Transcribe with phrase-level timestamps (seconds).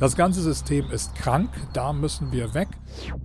[0.00, 2.68] Das ganze System ist krank, da müssen wir weg.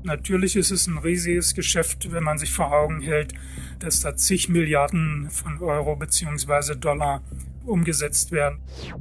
[0.03, 3.33] Natürlich ist es ein riesiges Geschäft, wenn man sich vor Augen hält,
[3.79, 6.75] dass da zig Milliarden von Euro bzw.
[6.75, 7.21] Dollar
[7.67, 8.59] umgesetzt werden.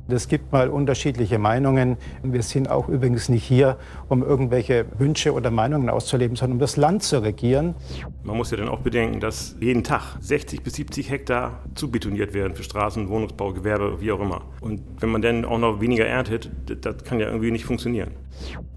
[0.08, 1.96] Es gibt mal unterschiedliche Meinungen.
[2.22, 3.78] Wir sind auch übrigens nicht hier,
[4.08, 7.74] um irgendwelche Wünsche oder Meinungen auszuleben, sondern um das Land zu regieren.
[8.22, 12.54] Man muss ja dann auch bedenken, dass jeden Tag 60 bis 70 Hektar zubetoniert werden
[12.54, 14.42] für Straßen, Wohnungsbau, Gewerbe, wie auch immer.
[14.60, 16.50] Und wenn man dann auch noch weniger erntet,
[16.82, 18.10] das kann ja irgendwie nicht funktionieren.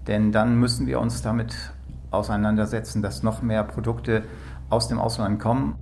[0.06, 1.54] Denn dann müssen wir uns damit
[2.10, 4.22] auseinandersetzen, dass noch mehr Produkte
[4.70, 5.76] aus dem Ausland kommen.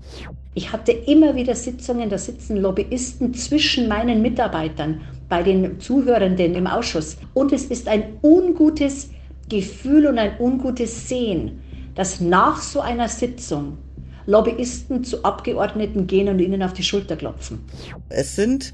[0.55, 6.67] Ich hatte immer wieder Sitzungen, da sitzen Lobbyisten zwischen meinen Mitarbeitern, bei den Zuhörenden im
[6.67, 7.17] Ausschuss.
[7.35, 9.11] Und es ist ein ungutes
[9.49, 11.61] Gefühl und ein ungutes Sehen,
[11.95, 13.79] dass nach so einer Sitzung
[14.27, 17.61] Lobbyisten zu Abgeordneten gehen und ihnen auf die Schulter klopfen.
[18.09, 18.73] Es sind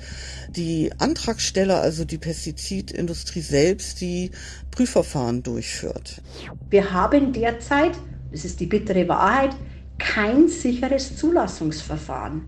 [0.57, 4.31] die Antragsteller, also die Pestizidindustrie selbst, die
[4.71, 6.23] Prüfverfahren durchführt.
[6.71, 7.93] Wir haben derzeit,
[8.31, 9.51] das ist die bittere Wahrheit,
[9.99, 12.43] kein sicheres Zulassungsverfahren.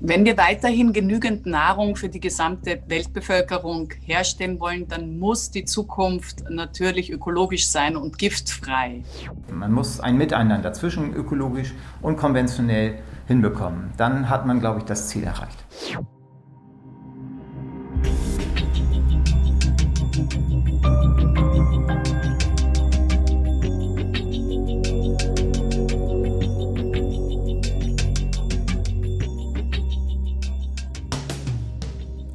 [0.00, 6.48] Wenn wir weiterhin genügend Nahrung für die gesamte Weltbevölkerung herstellen wollen, dann muss die Zukunft
[6.48, 9.02] natürlich ökologisch sein und giftfrei.
[9.50, 13.92] Man muss ein Miteinander zwischen ökologisch und konventionell hinbekommen.
[13.96, 15.64] Dann hat man, glaube ich, das Ziel erreicht.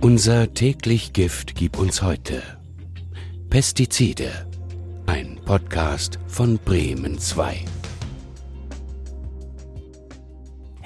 [0.02, 2.42] Unser täglich Gift gibt uns heute
[3.50, 4.48] Pestizide.
[5.08, 7.66] Ein Podcast von Bremen 2.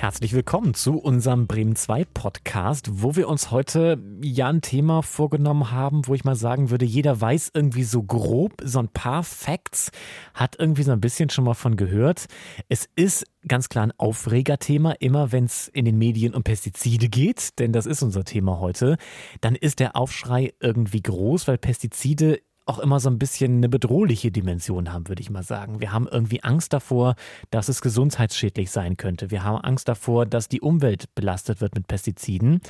[0.04, 5.72] Herzlich willkommen zu unserem Bremen 2 Podcast, wo wir uns heute ja ein Thema vorgenommen
[5.72, 9.92] haben, wo ich mal sagen würde, jeder weiß irgendwie so grob, so ein paar Facts,
[10.34, 12.26] hat irgendwie so ein bisschen schon mal von gehört.
[12.68, 17.58] Es ist ganz klar ein Aufregerthema, immer wenn es in den Medien um Pestizide geht,
[17.60, 18.98] denn das ist unser Thema heute,
[19.40, 24.32] dann ist der Aufschrei irgendwie groß, weil Pestizide auch immer so ein bisschen eine bedrohliche
[24.32, 25.82] Dimension haben, würde ich mal sagen.
[25.82, 27.16] Wir haben irgendwie Angst davor,
[27.50, 29.32] dass es gesundheitsschädlich sein könnte.
[29.32, 32.62] Wir haben Angst davor, dass die Umwelt belastet wird mit Pestiziden.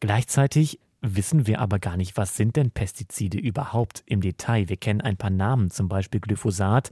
[0.00, 4.68] Gleichzeitig wissen wir aber gar nicht, was sind denn Pestizide überhaupt im Detail.
[4.68, 6.90] Wir kennen ein paar Namen, zum Beispiel Glyphosat.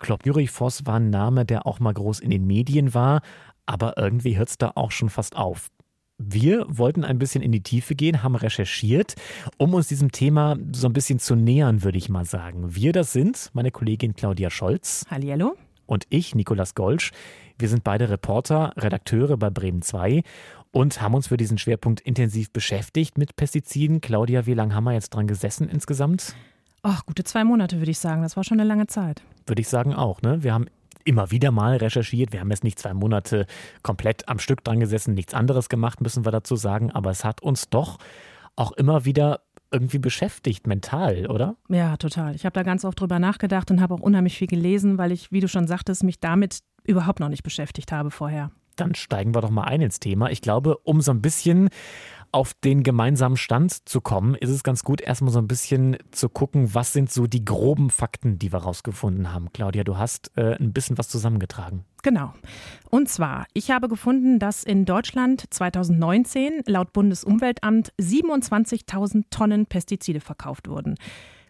[0.00, 3.20] Chlorpyrifos war ein Name, der auch mal groß in den Medien war,
[3.66, 5.68] aber irgendwie hört es da auch schon fast auf.
[6.22, 9.14] Wir wollten ein bisschen in die Tiefe gehen, haben recherchiert,
[9.56, 12.74] um uns diesem Thema so ein bisschen zu nähern, würde ich mal sagen.
[12.74, 15.06] Wir, das sind meine Kollegin Claudia Scholz.
[15.10, 15.56] Hallihallo.
[15.86, 17.12] Und ich, Nikolas Golsch.
[17.58, 20.22] Wir sind beide Reporter, Redakteure bei Bremen 2
[20.72, 24.02] und haben uns für diesen Schwerpunkt intensiv beschäftigt mit Pestiziden.
[24.02, 26.34] Claudia, wie lange haben wir jetzt dran gesessen insgesamt?
[26.82, 28.20] Ach, gute zwei Monate, würde ich sagen.
[28.20, 29.22] Das war schon eine lange Zeit.
[29.46, 30.42] Würde ich sagen auch, ne?
[30.42, 30.66] Wir haben
[31.04, 32.32] immer wieder mal recherchiert.
[32.32, 33.46] Wir haben jetzt nicht zwei Monate
[33.82, 36.90] komplett am Stück dran gesessen, nichts anderes gemacht, müssen wir dazu sagen.
[36.90, 37.98] Aber es hat uns doch
[38.56, 39.40] auch immer wieder
[39.72, 41.56] irgendwie beschäftigt, mental, oder?
[41.68, 42.34] Ja, total.
[42.34, 45.30] Ich habe da ganz oft drüber nachgedacht und habe auch unheimlich viel gelesen, weil ich,
[45.30, 48.50] wie du schon sagtest, mich damit überhaupt noch nicht beschäftigt habe vorher.
[48.76, 50.30] Dann steigen wir doch mal ein ins Thema.
[50.30, 51.68] Ich glaube, um so ein bisschen
[52.32, 56.28] auf den gemeinsamen Stand zu kommen, ist es ganz gut, erstmal so ein bisschen zu
[56.28, 59.52] gucken, was sind so die groben Fakten, die wir rausgefunden haben.
[59.52, 61.84] Claudia, du hast äh, ein bisschen was zusammengetragen.
[62.02, 62.32] Genau.
[62.88, 70.68] Und zwar, ich habe gefunden, dass in Deutschland 2019 laut Bundesumweltamt 27.000 Tonnen Pestizide verkauft
[70.68, 70.96] wurden.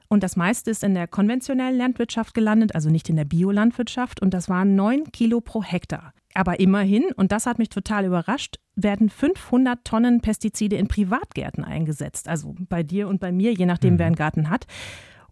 [0.08, 4.20] Und das meiste ist in der konventionellen Landwirtschaft gelandet, also nicht in der Biolandwirtschaft.
[4.20, 6.12] Und das waren 9 Kilo pro Hektar.
[6.34, 12.28] Aber immerhin, und das hat mich total überrascht, werden 500 Tonnen Pestizide in Privatgärten eingesetzt.
[12.28, 13.98] Also bei dir und bei mir, je nachdem, mhm.
[13.98, 14.66] wer einen Garten hat.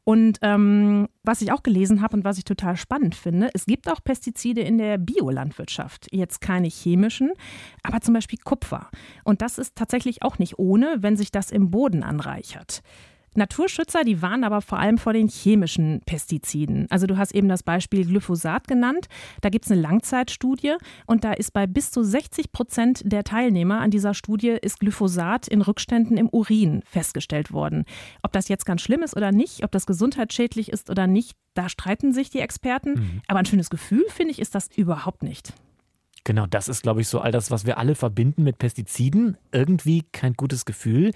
[0.09, 3.91] Und ähm, was ich auch gelesen habe und was ich total spannend finde, es gibt
[3.91, 6.07] auch Pestizide in der Biolandwirtschaft.
[6.11, 7.33] Jetzt keine chemischen,
[7.83, 8.89] aber zum Beispiel Kupfer.
[9.23, 12.83] Und das ist tatsächlich auch nicht ohne, wenn sich das im Boden anreichert.
[13.38, 16.87] Naturschützer, die warnen aber vor allem vor den chemischen Pestiziden.
[16.90, 19.06] Also du hast eben das Beispiel Glyphosat genannt.
[19.40, 20.75] Da gibt es eine Langzeitstudie
[21.06, 25.49] und da ist bei bis zu 60 Prozent der Teilnehmer an dieser Studie ist Glyphosat
[25.49, 27.85] in Rückständen im Urin festgestellt worden.
[28.23, 31.69] Ob das jetzt ganz schlimm ist oder nicht, ob das gesundheitsschädlich ist oder nicht, da
[31.69, 32.91] streiten sich die Experten.
[32.91, 33.23] Mhm.
[33.26, 35.52] Aber ein schönes Gefühl, finde ich, ist das überhaupt nicht.
[36.29, 39.39] Genau, das ist, glaube ich, so all das, was wir alle verbinden mit Pestiziden.
[39.51, 41.13] Irgendwie kein gutes Gefühl.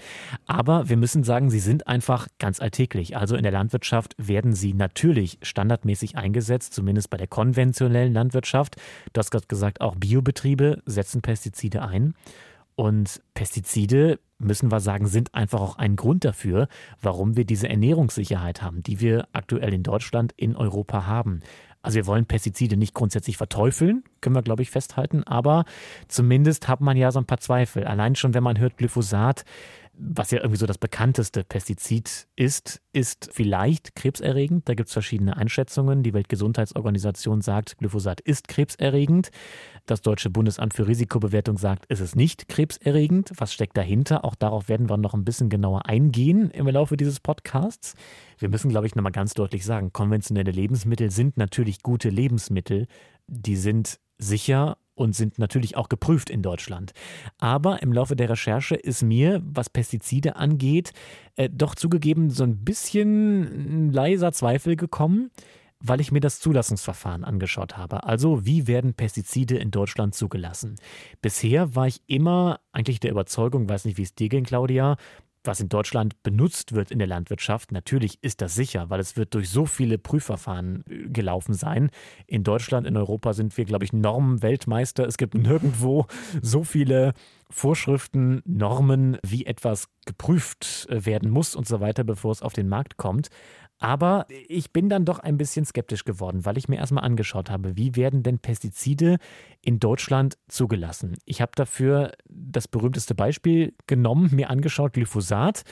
[0.47, 3.15] Aber wir müssen sagen, sie sind einfach ganz alltäglich.
[3.15, 8.77] Also in der Landwirtschaft werden sie natürlich standardmäßig eingesetzt, zumindest bei der konventionellen Landwirtschaft.
[9.13, 12.15] Du hast gerade gesagt, auch Biobetriebe setzen Pestizide ein.
[12.73, 16.67] Und Pestizide müssen wir sagen, sind einfach auch ein Grund dafür,
[16.99, 21.41] warum wir diese Ernährungssicherheit haben, die wir aktuell in Deutschland, in Europa haben.
[21.83, 25.65] Also wir wollen Pestizide nicht grundsätzlich verteufeln, können wir, glaube ich, festhalten, aber
[26.07, 27.83] zumindest hat man ja so ein paar Zweifel.
[27.83, 29.43] Allein schon, wenn man hört Glyphosat,
[29.95, 34.67] was ja irgendwie so das bekannteste Pestizid ist, ist vielleicht krebserregend.
[34.67, 36.01] Da gibt es verschiedene Einschätzungen.
[36.01, 39.29] Die Weltgesundheitsorganisation sagt, Glyphosat ist krebserregend.
[39.85, 43.31] Das Deutsche Bundesamt für Risikobewertung sagt, es ist nicht krebserregend.
[43.37, 44.25] Was steckt dahinter?
[44.25, 47.93] Auch darauf werden wir noch ein bisschen genauer eingehen im Laufe dieses Podcasts.
[48.39, 52.87] Wir müssen, glaube ich, nochmal ganz deutlich sagen, konventionelle Lebensmittel sind natürlich gute Lebensmittel.
[53.27, 56.93] Die sind sicher und sind natürlich auch geprüft in Deutschland.
[57.39, 60.93] Aber im Laufe der Recherche ist mir, was Pestizide angeht,
[61.35, 65.31] äh, doch zugegeben so ein bisschen leiser Zweifel gekommen,
[65.79, 68.03] weil ich mir das Zulassungsverfahren angeschaut habe.
[68.05, 70.75] Also wie werden Pestizide in Deutschland zugelassen?
[71.21, 74.95] Bisher war ich immer eigentlich der Überzeugung, weiß nicht, wie es dir ging, Claudia,
[75.43, 79.33] was in Deutschland benutzt wird in der Landwirtschaft, natürlich ist das sicher, weil es wird
[79.33, 81.89] durch so viele Prüfverfahren äh, gelaufen sein.
[82.27, 85.05] In Deutschland, in Europa sind wir, glaube ich, Normenweltmeister.
[85.05, 86.07] Es gibt nirgendwo
[86.41, 87.13] so viele
[87.49, 92.67] Vorschriften, Normen, wie etwas geprüft äh, werden muss und so weiter, bevor es auf den
[92.67, 93.29] Markt kommt.
[93.83, 97.75] Aber ich bin dann doch ein bisschen skeptisch geworden, weil ich mir erstmal angeschaut habe,
[97.75, 99.17] wie werden denn Pestizide
[99.61, 101.17] in Deutschland zugelassen.
[101.25, 105.63] Ich habe dafür das berühmteste Beispiel genommen, mir angeschaut, Glyphosat.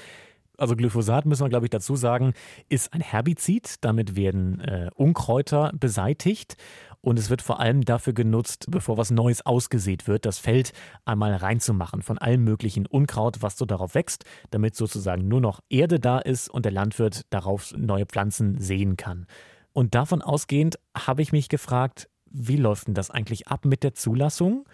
[0.57, 2.33] Also Glyphosat, müssen wir, glaube ich, dazu sagen,
[2.67, 3.75] ist ein Herbizid.
[3.79, 6.57] Damit werden äh, Unkräuter beseitigt.
[7.01, 10.71] Und es wird vor allem dafür genutzt, bevor was Neues ausgesät wird, das Feld
[11.03, 15.99] einmal reinzumachen von allem möglichen Unkraut, was so darauf wächst, damit sozusagen nur noch Erde
[15.99, 19.25] da ist und der Landwirt darauf neue Pflanzen sehen kann.
[19.73, 23.93] Und davon ausgehend habe ich mich gefragt, wie läuft denn das eigentlich ab mit der
[23.93, 24.65] Zulassung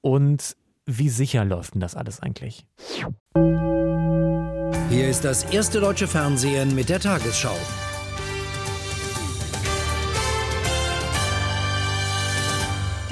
[0.00, 0.56] und
[0.86, 2.66] wie sicher läuft denn das alles eigentlich?
[4.90, 7.56] Hier ist das erste deutsche Fernsehen mit der Tagesschau.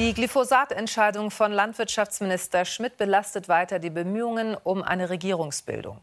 [0.03, 5.99] Die Glyphosat-Entscheidung von Landwirtschaftsminister Schmidt belastet weiter die Bemühungen um eine Regierungsbildung.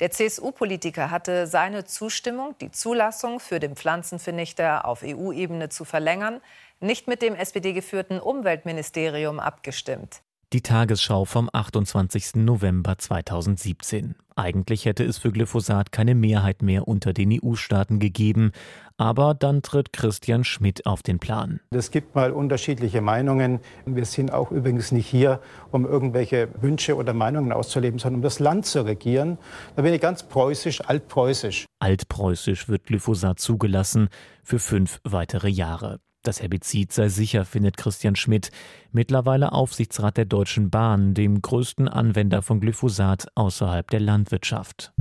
[0.00, 6.40] Der CSU-Politiker hatte seine Zustimmung, die Zulassung für den Pflanzenvernichter auf EU-Ebene zu verlängern,
[6.80, 10.22] nicht mit dem SPD-geführten Umweltministerium abgestimmt.
[10.52, 12.34] Die Tagesschau vom 28.
[12.34, 14.16] November 2017.
[14.36, 18.52] Eigentlich hätte es für Glyphosat keine Mehrheit mehr unter den EU-Staaten gegeben,
[18.98, 21.60] aber dann tritt Christian Schmidt auf den Plan.
[21.70, 23.60] Es gibt mal unterschiedliche Meinungen.
[23.86, 25.40] Wir sind auch übrigens nicht hier,
[25.70, 29.38] um irgendwelche Wünsche oder Meinungen auszuleben, sondern um das Land zu regieren.
[29.74, 31.64] Da bin ich ganz preußisch, altpreußisch.
[31.78, 34.10] Altpreußisch wird Glyphosat zugelassen
[34.42, 35.98] für fünf weitere Jahre.
[36.24, 38.52] Das Herbizid sei sicher, findet Christian Schmidt,
[38.92, 44.92] mittlerweile Aufsichtsrat der Deutschen Bahn, dem größten Anwender von Glyphosat außerhalb der Landwirtschaft.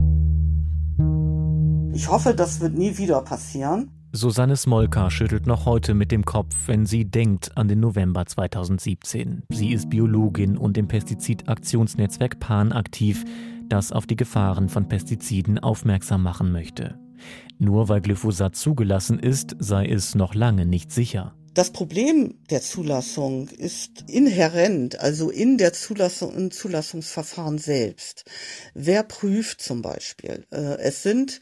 [1.94, 3.92] Ich hoffe, das wird nie wieder passieren.
[4.14, 9.44] Susanne Smolka schüttelt noch heute mit dem Kopf, wenn sie denkt an den November 2017.
[9.50, 13.24] Sie ist Biologin und im Pestizidaktionsnetzwerk PAN aktiv,
[13.70, 16.98] das auf die Gefahren von Pestiziden aufmerksam machen möchte.
[17.60, 21.36] Nur weil Glyphosat zugelassen ist, sei es noch lange nicht sicher.
[21.54, 28.24] Das Problem der Zulassung ist inhärent, also in der Zulassung, im Zulassungsverfahren selbst.
[28.74, 30.46] Wer prüft zum Beispiel?
[30.52, 31.42] Äh, es sind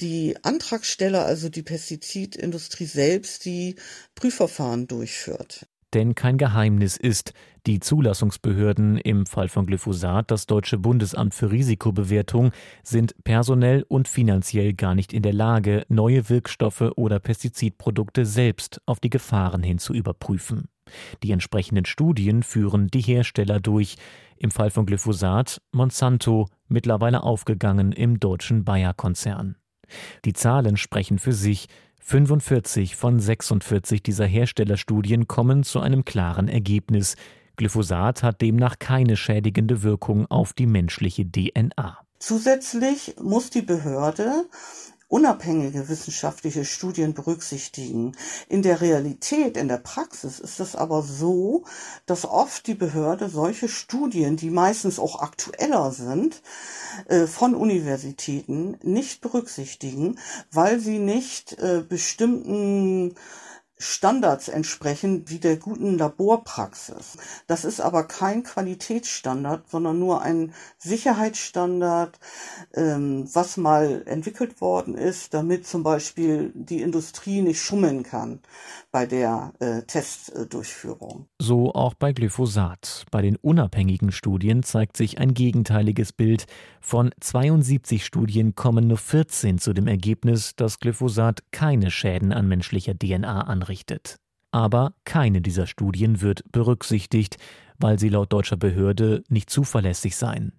[0.00, 3.76] die Antragsteller, also die Pestizidindustrie selbst, die
[4.16, 5.68] Prüfverfahren durchführt.
[5.94, 7.32] Denn kein Geheimnis ist,
[7.66, 12.50] die Zulassungsbehörden im Fall von Glyphosat, das Deutsche Bundesamt für Risikobewertung,
[12.82, 18.98] sind personell und finanziell gar nicht in der Lage, neue Wirkstoffe oder Pestizidprodukte selbst auf
[18.98, 20.68] die Gefahren hin zu überprüfen.
[21.22, 23.96] Die entsprechenden Studien führen die Hersteller durch.
[24.36, 29.56] Im Fall von Glyphosat Monsanto, mittlerweile aufgegangen im deutschen Bayer-Konzern.
[30.24, 31.68] Die Zahlen sprechen für sich.
[32.06, 37.16] 45 von 46 dieser Herstellerstudien kommen zu einem klaren Ergebnis.
[37.56, 41.98] Glyphosat hat demnach keine schädigende Wirkung auf die menschliche DNA.
[42.18, 44.44] Zusätzlich muss die Behörde
[45.08, 48.16] unabhängige wissenschaftliche Studien berücksichtigen.
[48.48, 51.64] In der Realität, in der Praxis ist es aber so,
[52.06, 56.42] dass oft die Behörde solche Studien, die meistens auch aktueller sind,
[57.06, 60.18] äh, von Universitäten nicht berücksichtigen,
[60.50, 63.14] weil sie nicht äh, bestimmten
[63.76, 67.18] Standards entsprechen wie der guten Laborpraxis.
[67.48, 72.18] Das ist aber kein Qualitätsstandard, sondern nur ein Sicherheitsstandard,
[72.74, 78.38] ähm, was mal entwickelt worden ist, damit zum Beispiel die Industrie nicht schummeln kann
[78.92, 81.26] bei der äh, Testdurchführung.
[81.40, 83.06] So auch bei Glyphosat.
[83.10, 86.46] Bei den unabhängigen Studien zeigt sich ein gegenteiliges Bild.
[86.80, 92.96] Von 72 Studien kommen nur 14 zu dem Ergebnis, dass Glyphosat keine Schäden an menschlicher
[92.96, 93.63] DNA anrichtet.
[94.50, 97.38] Aber keine dieser Studien wird berücksichtigt,
[97.78, 100.52] weil sie laut deutscher Behörde nicht zuverlässig seien.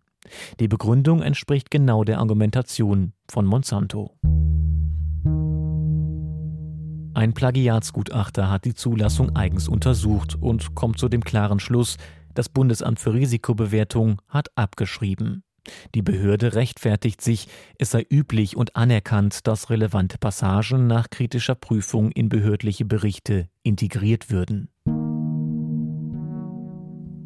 [0.59, 4.17] Die Begründung entspricht genau der Argumentation von Monsanto.
[7.13, 11.95] Ein Plagiatsgutachter hat die Zulassung eigens untersucht und kommt zu dem klaren Schluss,
[12.33, 15.44] das Bundesamt für Risikobewertung hat abgeschrieben.
[15.93, 22.11] Die Behörde rechtfertigt sich, es sei üblich und anerkannt, dass relevante Passagen nach kritischer Prüfung
[22.11, 24.69] in behördliche Berichte integriert würden.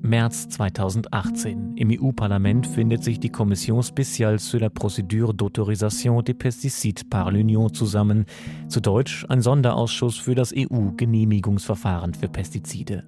[0.10, 1.75] März 2018.
[1.75, 7.72] Im EU-Parlament findet sich die Commission spéciale sur la procédure d'autorisation des pesticides par l'Union
[7.72, 8.25] zusammen,
[8.69, 13.03] zu Deutsch ein Sonderausschuss für das EU-Genehmigungsverfahren für Pestizide.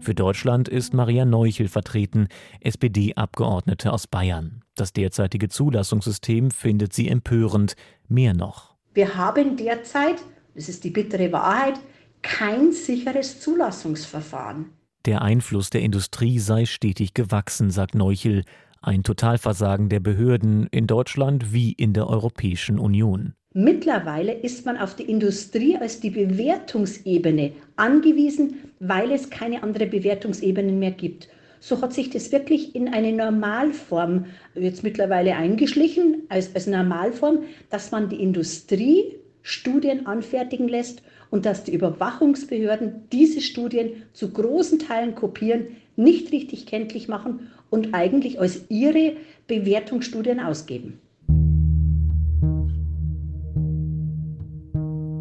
[0.00, 2.28] Für Deutschland ist Maria Neuchel vertreten,
[2.60, 4.62] SPD-Abgeordnete aus Bayern.
[4.74, 7.74] Das derzeitige Zulassungssystem findet sie empörend.
[8.08, 8.76] Mehr noch.
[8.94, 10.16] Wir haben derzeit,
[10.54, 11.78] das ist die bittere Wahrheit,
[12.22, 14.66] kein sicheres Zulassungsverfahren.
[15.04, 18.44] Der Einfluss der Industrie sei stetig gewachsen, sagt Neuchel.
[18.80, 23.34] Ein Totalversagen der Behörden in Deutschland wie in der Europäischen Union.
[23.54, 30.78] Mittlerweile ist man auf die Industrie als die Bewertungsebene angewiesen, weil es keine andere Bewertungsebenen
[30.78, 31.28] mehr gibt.
[31.58, 37.90] So hat sich das wirklich in eine Normalform jetzt mittlerweile eingeschlichen, als, als Normalform, dass
[37.90, 45.14] man die Industrie Studien anfertigen lässt und dass die Überwachungsbehörden diese Studien zu großen Teilen
[45.14, 51.00] kopieren, nicht richtig kenntlich machen und eigentlich als ihre Bewertungsstudien ausgeben.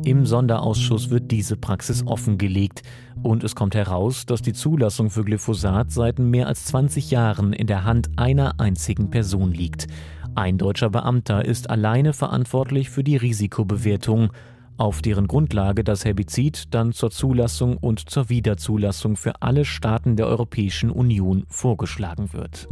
[0.07, 2.81] Im Sonderausschuss wird diese Praxis offengelegt
[3.23, 7.67] und es kommt heraus, dass die Zulassung für Glyphosat seit mehr als 20 Jahren in
[7.67, 9.87] der Hand einer einzigen Person liegt.
[10.33, 14.31] Ein deutscher Beamter ist alleine verantwortlich für die Risikobewertung
[14.77, 20.27] auf deren Grundlage das Herbizid dann zur Zulassung und zur Wiederzulassung für alle Staaten der
[20.27, 22.69] Europäischen Union vorgeschlagen wird.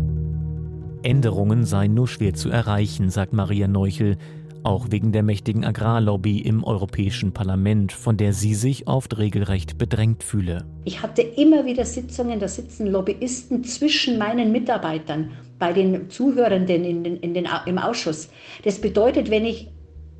[1.03, 4.17] Änderungen seien nur schwer zu erreichen, sagt Maria Neuchel,
[4.65, 10.24] auch wegen der mächtigen Agrarlobby im Europäischen Parlament, von der sie sich oft regelrecht bedrängt
[10.24, 10.65] fühle.
[10.86, 17.03] Ich hatte immer wieder Sitzungen, da sitzen Lobbyisten zwischen meinen Mitarbeitern, bei den Zuhörenden in
[17.03, 18.29] den, in den, im Ausschuss.
[18.63, 19.69] Das bedeutet, wenn ich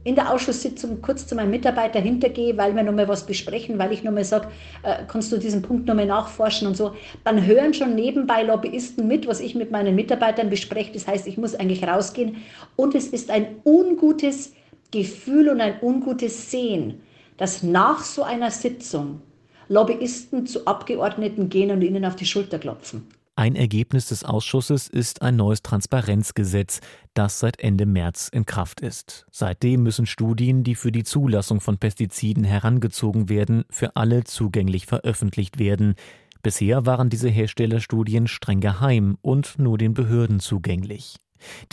[0.06, 4.04] in der Ausschusssitzung kurz zu meinem Mitarbeiter hintergehe, weil wir nochmal was besprechen, weil ich
[4.04, 4.50] nochmal sage,
[4.84, 9.28] äh, kannst du diesen Punkt nochmal nachforschen und so, dann hören schon nebenbei Lobbyisten mit,
[9.28, 10.94] was ich mit meinen Mitarbeitern bespreche.
[10.94, 12.38] Das heißt, ich muss eigentlich rausgehen
[12.76, 14.54] und es ist ein ungutes
[14.92, 17.02] Gefühl und ein ungutes Sehen,
[17.38, 19.22] dass nach so einer Sitzung
[19.70, 23.08] Lobbyisten zu Abgeordneten gehen und ihnen auf die Schulter klopfen.
[23.38, 26.80] Ein Ergebnis des Ausschusses ist ein neues Transparenzgesetz,
[27.14, 29.26] das seit Ende März in Kraft ist.
[29.30, 35.60] Seitdem müssen Studien, die für die Zulassung von Pestiziden herangezogen werden, für alle zugänglich veröffentlicht
[35.60, 35.96] werden.
[36.44, 41.18] Bisher waren diese Herstellerstudien streng geheim und nur den Behörden zugänglich.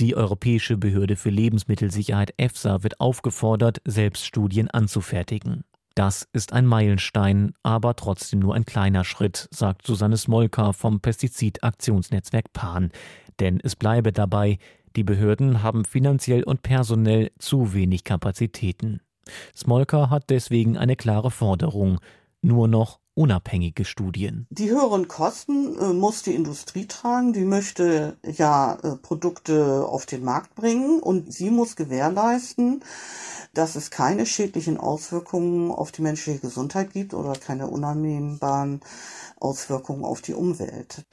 [0.00, 5.62] Die Europäische Behörde für Lebensmittelsicherheit EFSA wird aufgefordert, selbst Studien anzufertigen.
[5.94, 12.52] Das ist ein Meilenstein, aber trotzdem nur ein kleiner Schritt, sagt Susanne Smolka vom Pestizidaktionsnetzwerk
[12.52, 12.90] PAN.
[13.40, 14.58] Denn es bleibe dabei,
[14.96, 19.00] die Behörden haben finanziell und personell zu wenig Kapazitäten.
[19.54, 22.00] Smolka hat deswegen eine klare Forderung.
[22.40, 24.46] Nur noch unabhängige Studien.
[24.50, 27.32] Die höheren Kosten äh, muss die Industrie tragen.
[27.32, 32.82] Die möchte ja äh, Produkte auf den Markt bringen und sie muss gewährleisten,
[33.54, 38.80] dass es keine schädlichen Auswirkungen auf die menschliche Gesundheit gibt oder keine unannehmbaren
[39.38, 41.04] Auswirkungen auf die Umwelt.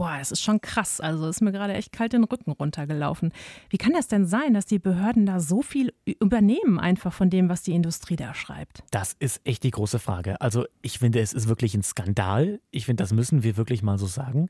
[0.00, 0.98] Boah, das ist schon krass.
[0.98, 3.34] Also ist mir gerade echt kalt den Rücken runtergelaufen.
[3.68, 7.50] Wie kann das denn sein, dass die Behörden da so viel übernehmen, einfach von dem,
[7.50, 8.82] was die Industrie da schreibt?
[8.92, 10.40] Das ist echt die große Frage.
[10.40, 12.60] Also ich finde, es ist wirklich ein Skandal.
[12.70, 14.48] Ich finde, das müssen wir wirklich mal so sagen.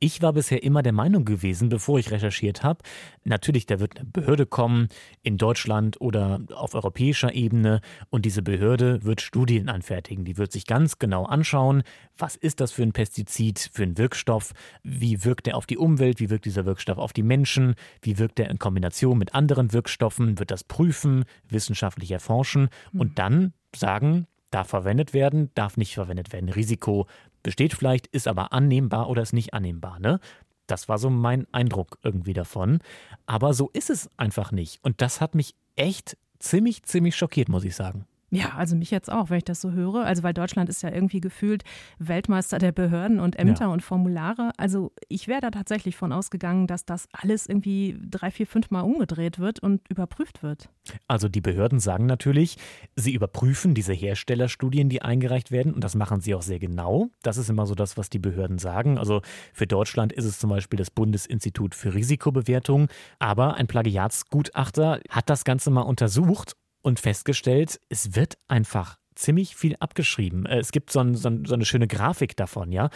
[0.00, 2.84] Ich war bisher immer der Meinung gewesen, bevor ich recherchiert habe,
[3.24, 4.90] natürlich, da wird eine Behörde kommen
[5.24, 10.24] in Deutschland oder auf europäischer Ebene und diese Behörde wird Studien anfertigen.
[10.24, 11.82] Die wird sich ganz genau anschauen,
[12.16, 14.52] was ist das für ein Pestizid, für ein Wirkstoff,
[14.84, 18.38] wie wirkt er auf die Umwelt, wie wirkt dieser Wirkstoff auf die Menschen, wie wirkt
[18.38, 24.68] er in Kombination mit anderen Wirkstoffen, wird das prüfen, wissenschaftlich erforschen und dann sagen, Darf
[24.68, 26.48] verwendet werden, darf nicht verwendet werden.
[26.48, 27.06] Risiko
[27.42, 29.98] besteht vielleicht, ist aber annehmbar oder ist nicht annehmbar.
[30.00, 30.20] Ne?
[30.66, 32.80] Das war so mein Eindruck irgendwie davon.
[33.26, 34.82] Aber so ist es einfach nicht.
[34.82, 38.06] Und das hat mich echt ziemlich, ziemlich schockiert, muss ich sagen.
[38.30, 40.04] Ja, also mich jetzt auch, wenn ich das so höre.
[40.04, 41.64] Also weil Deutschland ist ja irgendwie gefühlt
[41.98, 43.68] Weltmeister der Behörden und Ämter ja.
[43.68, 44.50] und Formulare.
[44.58, 48.82] Also ich wäre da tatsächlich von ausgegangen, dass das alles irgendwie drei, vier, fünf Mal
[48.82, 50.68] umgedreht wird und überprüft wird.
[51.06, 52.56] Also die Behörden sagen natürlich,
[52.96, 57.08] sie überprüfen diese Herstellerstudien, die eingereicht werden und das machen sie auch sehr genau.
[57.22, 58.98] Das ist immer so das, was die Behörden sagen.
[58.98, 59.22] Also
[59.54, 62.88] für Deutschland ist es zum Beispiel das Bundesinstitut für Risikobewertung.
[63.18, 66.56] Aber ein Plagiatsgutachter hat das Ganze mal untersucht
[66.88, 70.46] und festgestellt, es wird einfach ziemlich viel abgeschrieben.
[70.46, 72.88] Äh, es gibt so, ein, so, eine schöne Grafik davon, ja.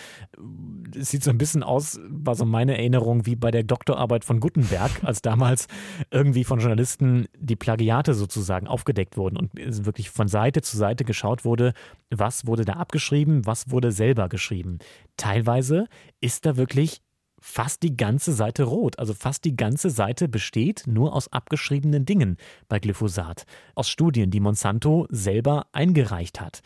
[0.97, 4.41] Es sieht so ein bisschen aus, war so meine Erinnerung, wie bei der Doktorarbeit von
[4.41, 5.67] Gutenberg, als damals
[6.11, 11.45] irgendwie von Journalisten die Plagiate sozusagen aufgedeckt wurden und wirklich von Seite zu Seite geschaut
[11.45, 11.75] wurde,
[12.11, 14.79] was wurde da abgeschrieben, was wurde selber geschrieben.
[15.17, 15.89] Teilweise
[16.21, 17.03] ist da wirklich
[17.43, 18.99] fast die ganze Seite rot.
[18.99, 22.37] Also fast die ganze Seite besteht nur aus abgeschriebenen Dingen
[22.69, 23.45] bei Glyphosat.
[23.75, 26.63] Aus Studien, die Monsanto selber eingereicht hat.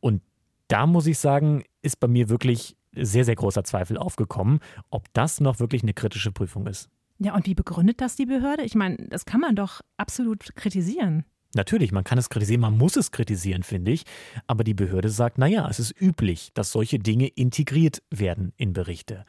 [0.00, 0.22] Und
[0.68, 5.40] da muss ich sagen, ist bei mir wirklich sehr, sehr großer Zweifel aufgekommen, ob das
[5.40, 6.90] noch wirklich eine kritische Prüfung ist.
[7.18, 8.62] Ja, und wie begründet das die Behörde?
[8.62, 11.24] Ich meine, das kann man doch absolut kritisieren.
[11.54, 14.04] Natürlich, man kann es kritisieren, man muss es kritisieren, finde ich.
[14.46, 19.24] Aber die Behörde sagt, naja, es ist üblich, dass solche Dinge integriert werden in Berichte.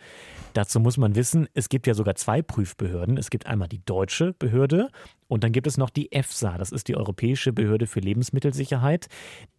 [0.53, 3.17] Dazu muss man wissen, es gibt ja sogar zwei Prüfbehörden.
[3.17, 4.89] Es gibt einmal die deutsche Behörde
[5.29, 9.07] und dann gibt es noch die EFSA, das ist die Europäische Behörde für Lebensmittelsicherheit,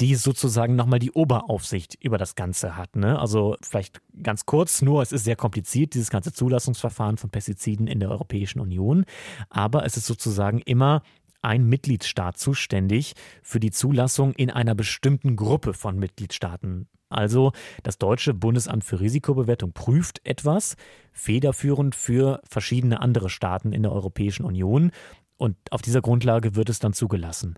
[0.01, 2.97] die sozusagen nochmal die Oberaufsicht über das Ganze hat.
[2.97, 3.19] Ne?
[3.19, 8.01] Also vielleicht ganz kurz, nur es ist sehr kompliziert, dieses ganze Zulassungsverfahren von Pestiziden in
[8.01, 9.05] der Europäischen Union.
[9.49, 11.03] Aber es ist sozusagen immer
[11.43, 16.89] ein Mitgliedstaat zuständig für die Zulassung in einer bestimmten Gruppe von Mitgliedstaaten.
[17.09, 20.77] Also das deutsche Bundesamt für Risikobewertung prüft etwas,
[21.13, 24.93] federführend für verschiedene andere Staaten in der Europäischen Union.
[25.37, 27.57] Und auf dieser Grundlage wird es dann zugelassen.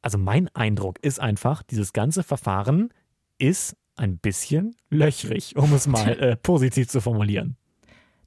[0.00, 2.92] Also mein Eindruck ist einfach, dieses ganze Verfahren
[3.38, 7.56] ist ein bisschen löchrig, um es mal äh, positiv zu formulieren.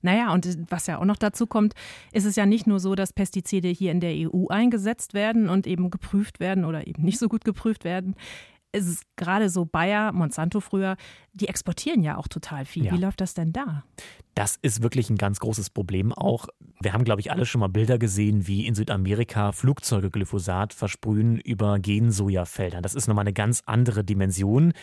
[0.06, 1.74] Naja, und was ja auch noch dazu kommt,
[2.14, 5.66] ist es ja nicht nur so, dass Pestizide hier in der EU eingesetzt werden und
[5.66, 8.16] eben geprüft werden oder eben nicht so gut geprüft werden.
[8.72, 10.96] Es ist gerade so Bayer, Monsanto früher,
[11.34, 12.86] die exportieren ja auch total viel.
[12.86, 12.92] Ja.
[12.92, 13.84] Wie läuft das denn da?
[14.36, 16.50] Das ist wirklich ein ganz großes Problem auch.
[16.82, 21.40] Wir haben, glaube ich, alle schon mal Bilder gesehen, wie in Südamerika Flugzeuge Glyphosat versprühen
[21.40, 22.84] über Gensojafeldern.
[22.84, 24.74] Das ist nochmal eine ganz andere Dimension.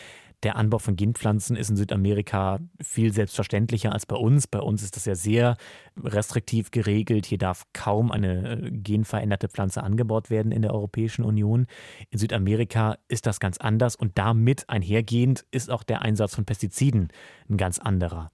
[0.43, 4.45] Der Anbau von Genpflanzen ist in Südamerika viel selbstverständlicher als bei uns.
[4.45, 5.55] Bei uns ist das ja sehr
[5.97, 7.25] restriktiv geregelt.
[7.25, 11.65] Hier darf kaum eine äh, genveränderte Pflanze angebaut werden in der Europäischen Union.
[12.09, 17.07] In Südamerika ist das ganz anders und damit einhergehend ist auch der Einsatz von Pestiziden
[17.49, 18.29] ein ganz anderer.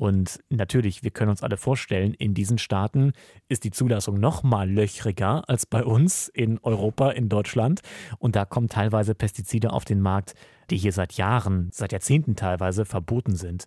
[0.00, 3.12] Und natürlich, wir können uns alle vorstellen, in diesen Staaten
[3.48, 7.82] ist die Zulassung noch mal löchriger als bei uns in Europa, in Deutschland.
[8.18, 10.34] Und da kommen teilweise Pestizide auf den Markt,
[10.70, 13.64] die hier seit Jahren, seit Jahrzehnten teilweise verboten sind.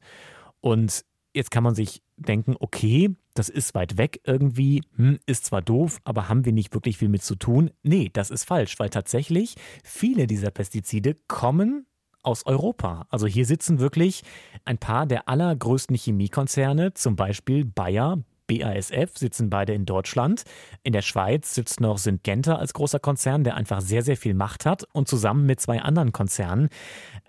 [0.61, 5.61] Und jetzt kann man sich denken, okay, das ist weit weg irgendwie, hm, ist zwar
[5.61, 7.71] doof, aber haben wir nicht wirklich viel mit zu tun?
[7.81, 11.85] Nee, das ist falsch, weil tatsächlich viele dieser Pestizide kommen
[12.21, 13.05] aus Europa.
[13.09, 14.23] Also hier sitzen wirklich
[14.65, 18.19] ein paar der allergrößten Chemiekonzerne, zum Beispiel Bayer,
[18.59, 20.43] BASF sitzen beide in Deutschland.
[20.83, 24.65] In der Schweiz sitzt noch Syngenta als großer Konzern, der einfach sehr, sehr viel Macht
[24.65, 24.85] hat.
[24.93, 26.69] Und zusammen mit zwei anderen Konzernen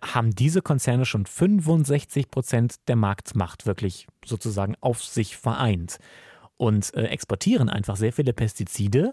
[0.02, 5.98] haben diese Konzerne schon 65 Prozent der Marktmacht wirklich sozusagen auf sich vereint
[6.56, 9.12] und äh, exportieren einfach sehr viele Pestizide,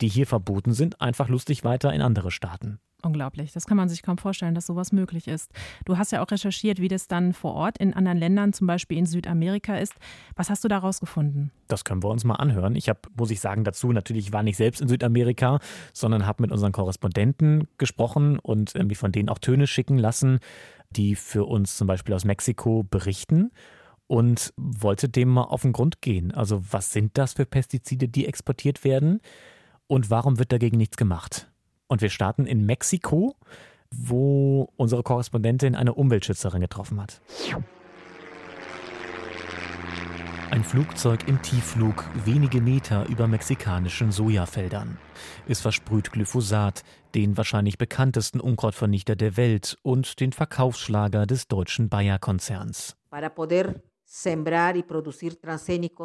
[0.00, 2.78] die hier verboten sind, einfach lustig weiter in andere Staaten.
[3.06, 3.52] Unglaublich.
[3.52, 5.52] Das kann man sich kaum vorstellen, dass sowas möglich ist.
[5.84, 8.98] Du hast ja auch recherchiert, wie das dann vor Ort in anderen Ländern, zum Beispiel
[8.98, 9.94] in Südamerika ist.
[10.34, 11.52] Was hast du da rausgefunden?
[11.68, 12.74] Das können wir uns mal anhören.
[12.74, 15.60] Ich habe, muss ich sagen, dazu natürlich war nicht selbst in Südamerika,
[15.92, 20.40] sondern habe mit unseren Korrespondenten gesprochen und irgendwie von denen auch Töne schicken lassen,
[20.90, 23.52] die für uns zum Beispiel aus Mexiko berichten
[24.08, 26.34] und wollte dem mal auf den Grund gehen.
[26.34, 29.20] Also was sind das für Pestizide, die exportiert werden
[29.86, 31.48] und warum wird dagegen nichts gemacht?
[31.88, 33.36] Und wir starten in Mexiko,
[33.94, 37.20] wo unsere Korrespondentin eine Umweltschützerin getroffen hat.
[40.50, 44.96] Ein Flugzeug im Tiefflug, wenige Meter über mexikanischen Sojafeldern.
[45.48, 46.82] Es versprüht Glyphosat,
[47.14, 52.96] den wahrscheinlich bekanntesten Unkrautvernichter der Welt und den Verkaufsschlager des deutschen Bayer-Konzerns.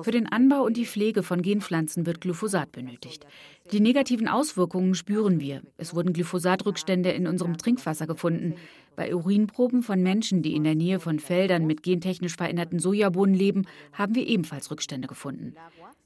[0.03, 3.27] Für den Anbau und die Pflege von Genpflanzen wird Glyphosat benötigt.
[3.71, 5.61] Die negativen Auswirkungen spüren wir.
[5.77, 8.55] Es wurden Glyphosatrückstände in unserem Trinkwasser gefunden.
[8.95, 13.67] Bei Urinproben von Menschen, die in der Nähe von Feldern mit gentechnisch veränderten Sojabohnen leben,
[13.93, 15.53] haben wir ebenfalls Rückstände gefunden.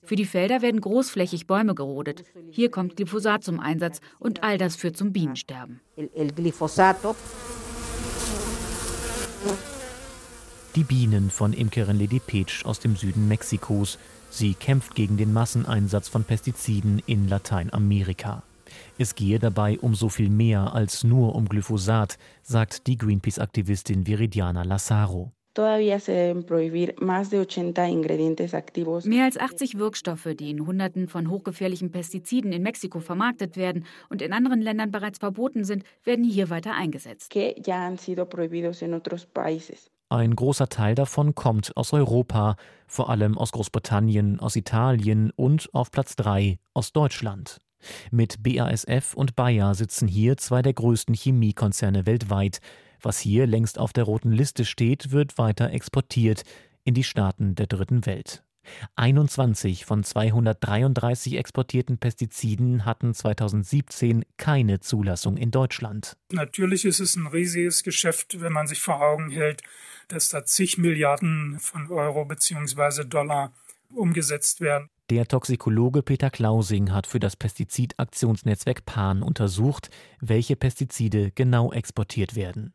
[0.04, 2.24] Für die Felder werden großflächig Bäume gerodet.
[2.52, 5.80] Hier kommt Glyphosat zum Einsatz und all das führt zum Bienensterben.
[10.76, 13.98] Die Bienen von Imkerin Lady Peach aus dem Süden Mexikos.
[14.30, 18.44] Sie kämpft gegen den Masseneinsatz von Pestiziden in Lateinamerika.
[18.98, 24.64] Es gehe dabei um so viel mehr als nur um Glyphosat, sagt die Greenpeace-Aktivistin Viridiana
[24.64, 25.32] Lazaro.
[29.06, 34.22] Mehr als 80 Wirkstoffe, die in Hunderten von hochgefährlichen Pestiziden in Mexiko vermarktet werden und
[34.22, 37.34] in anderen Ländern bereits verboten sind, werden hier weiter eingesetzt.
[40.10, 45.90] Ein großer Teil davon kommt aus Europa, vor allem aus Großbritannien, aus Italien und auf
[45.90, 47.60] Platz 3 aus Deutschland.
[48.12, 52.60] Mit BASF und Bayer sitzen hier zwei der größten Chemiekonzerne weltweit,
[53.02, 56.44] was hier längst auf der roten Liste steht, wird weiter exportiert
[56.84, 58.44] in die Staaten der dritten Welt.
[58.96, 66.18] 21 von 233 exportierten Pestiziden hatten 2017 keine Zulassung in Deutschland.
[66.32, 69.62] Natürlich ist es ein riesiges Geschäft, wenn man sich vor Augen hält,
[70.08, 73.06] dass da zig Milliarden von Euro bzw.
[73.06, 73.54] Dollar
[73.94, 74.90] umgesetzt werden.
[75.12, 79.90] Der Toxikologe Peter Klausing hat für das Pestizidaktionsnetzwerk PAN untersucht,
[80.20, 82.74] welche Pestizide genau exportiert werden.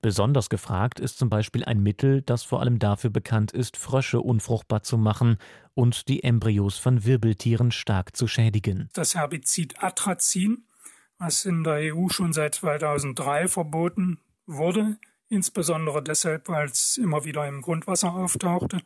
[0.00, 4.82] Besonders gefragt ist zum Beispiel ein Mittel, das vor allem dafür bekannt ist, Frösche unfruchtbar
[4.82, 5.38] zu machen
[5.74, 8.88] und die Embryos von Wirbeltieren stark zu schädigen.
[8.94, 10.64] Das Herbizid Atrazin,
[11.18, 14.96] was in der EU schon seit 2003 verboten wurde,
[15.28, 18.82] insbesondere deshalb, weil es immer wieder im Grundwasser auftauchte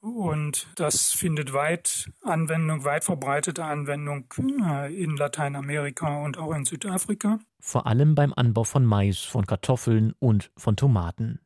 [0.00, 7.40] und das findet weit Anwendung, weit verbreitete Anwendung äh, in Lateinamerika und auch in Südafrika.
[7.58, 11.40] Vor allem beim Anbau von Mais, von Kartoffeln und von Tomaten.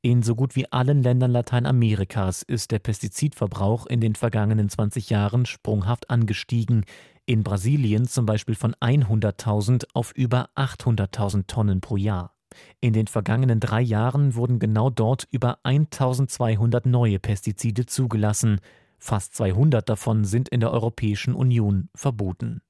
[0.00, 5.44] In so gut wie allen Ländern Lateinamerikas ist der Pestizidverbrauch in den vergangenen 20 Jahren
[5.44, 6.84] sprunghaft angestiegen.
[7.26, 12.37] In Brasilien zum Beispiel von 100.000 auf über 800.000 Tonnen pro Jahr.
[12.80, 18.60] In den vergangenen drei Jahren wurden genau dort über 1200 neue Pestizide zugelassen.
[18.98, 22.62] Fast 200 davon sind in der Europäischen Union verboten.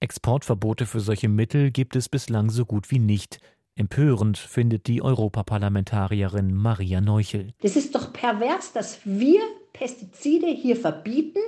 [0.00, 3.40] Exportverbote für solche Mittel gibt es bislang so gut wie nicht.
[3.74, 7.52] Empörend findet die Europaparlamentarierin Maria Neuchel.
[7.60, 9.40] Das ist doch pervers, dass wir
[9.74, 11.40] Pestizide hier verbieten,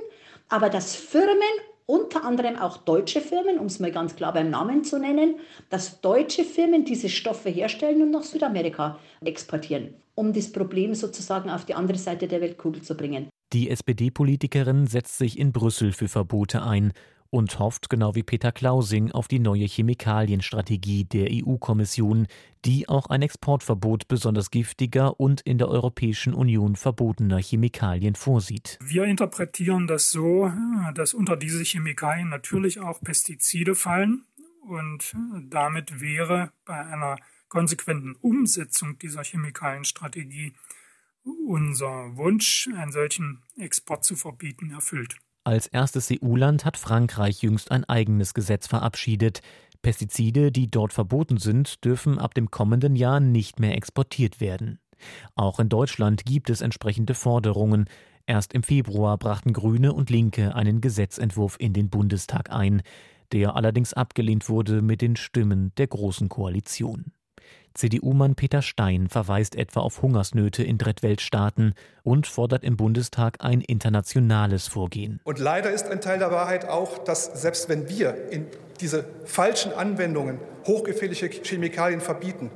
[0.47, 1.41] aber dass Firmen
[1.89, 5.37] unter anderem auch deutsche Firmen, um es mal ganz klar beim Namen zu nennen,
[5.71, 11.65] dass deutsche Firmen diese Stoffe herstellen und nach Südamerika exportieren, um das Problem sozusagen auf
[11.65, 13.27] die andere Seite der Weltkugel zu bringen.
[13.53, 16.93] Die SPD-Politikerin setzt sich in Brüssel für Verbote ein
[17.29, 22.27] und hofft, genau wie Peter Klausing, auf die neue Chemikalienstrategie der EU-Kommission,
[22.65, 28.77] die auch ein Exportverbot besonders giftiger und in der Europäischen Union verbotener Chemikalien vorsieht.
[28.81, 30.51] Wir interpretieren das so,
[30.93, 34.25] dass unter diese Chemikalien natürlich auch Pestizide fallen
[34.67, 35.15] und
[35.49, 40.53] damit wäre bei einer konsequenten Umsetzung dieser Chemikalienstrategie
[41.23, 45.17] unser Wunsch, einen solchen Export zu verbieten, erfüllt.
[45.43, 49.41] Als erstes EU-Land hat Frankreich jüngst ein eigenes Gesetz verabschiedet.
[49.81, 54.79] Pestizide, die dort verboten sind, dürfen ab dem kommenden Jahr nicht mehr exportiert werden.
[55.35, 57.85] Auch in Deutschland gibt es entsprechende Forderungen.
[58.25, 62.81] Erst im Februar brachten Grüne und Linke einen Gesetzentwurf in den Bundestag ein,
[63.31, 67.13] der allerdings abgelehnt wurde mit den Stimmen der Großen Koalition.
[67.79, 74.67] CDU-Mann Peter Stein verweist etwa auf Hungersnöte in Drittweltstaaten und fordert im Bundestag ein internationales
[74.67, 75.21] Vorgehen.
[75.23, 78.47] Und leider ist ein Teil der Wahrheit auch, dass selbst wenn wir in
[78.81, 82.51] diese falschen Anwendungen hochgefährliche Chemikalien verbieten,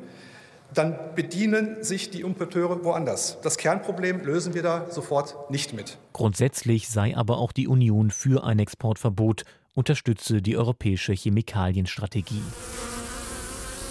[0.74, 3.38] dann bedienen sich die Importeure woanders.
[3.44, 6.00] Das Kernproblem lösen wir da sofort nicht mit.
[6.12, 12.42] Grundsätzlich sei aber auch die Union für ein Exportverbot, unterstütze die europäische Chemikalienstrategie.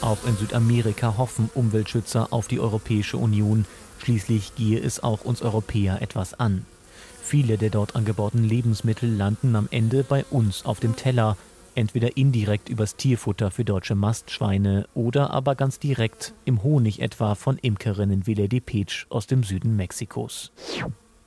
[0.02, 3.66] Auch in Südamerika hoffen Umweltschützer auf die Europäische Union.
[3.98, 6.66] Schließlich gehe es auch uns Europäer etwas an.
[7.22, 11.36] Viele der dort angebauten Lebensmittel landen am Ende bei uns auf dem Teller,
[11.76, 17.56] entweder indirekt übers Tierfutter für deutsche Mastschweine oder aber ganz direkt im Honig etwa von
[17.58, 20.50] Imkerinnen wie Lady Peach aus dem Süden Mexikos.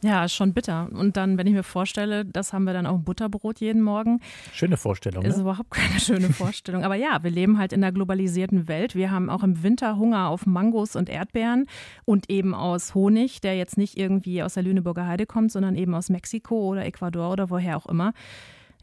[0.06, 0.88] Ja, schon bitter.
[0.92, 4.20] Und dann, wenn ich mir vorstelle, das haben wir dann auch Butterbrot jeden Morgen.
[4.54, 5.26] Schöne Vorstellung.
[5.26, 5.42] Ist ne?
[5.42, 6.84] überhaupt keine schöne Vorstellung.
[6.84, 8.94] Aber ja, wir leben halt in einer globalisierten Welt.
[8.94, 11.66] Wir haben auch im Winter Hunger auf Mangos und Erdbeeren
[12.06, 15.96] und eben aus Honig, der jetzt nicht irgendwie aus der Lüneburger Heide kommt, sondern eben
[15.96, 18.14] aus Mexiko oder Ecuador oder woher auch immer.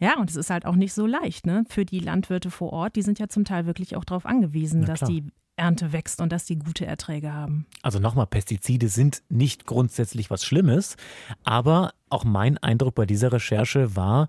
[0.00, 1.64] Ja, und es ist halt auch nicht so leicht ne?
[1.68, 2.96] für die Landwirte vor Ort.
[2.96, 5.22] Die sind ja zum Teil wirklich auch darauf angewiesen, dass die
[5.62, 7.66] Ernte wächst und dass die gute Erträge haben.
[7.82, 10.96] Also nochmal, Pestizide sind nicht grundsätzlich was Schlimmes,
[11.44, 14.26] aber auch mein Eindruck bei dieser Recherche war,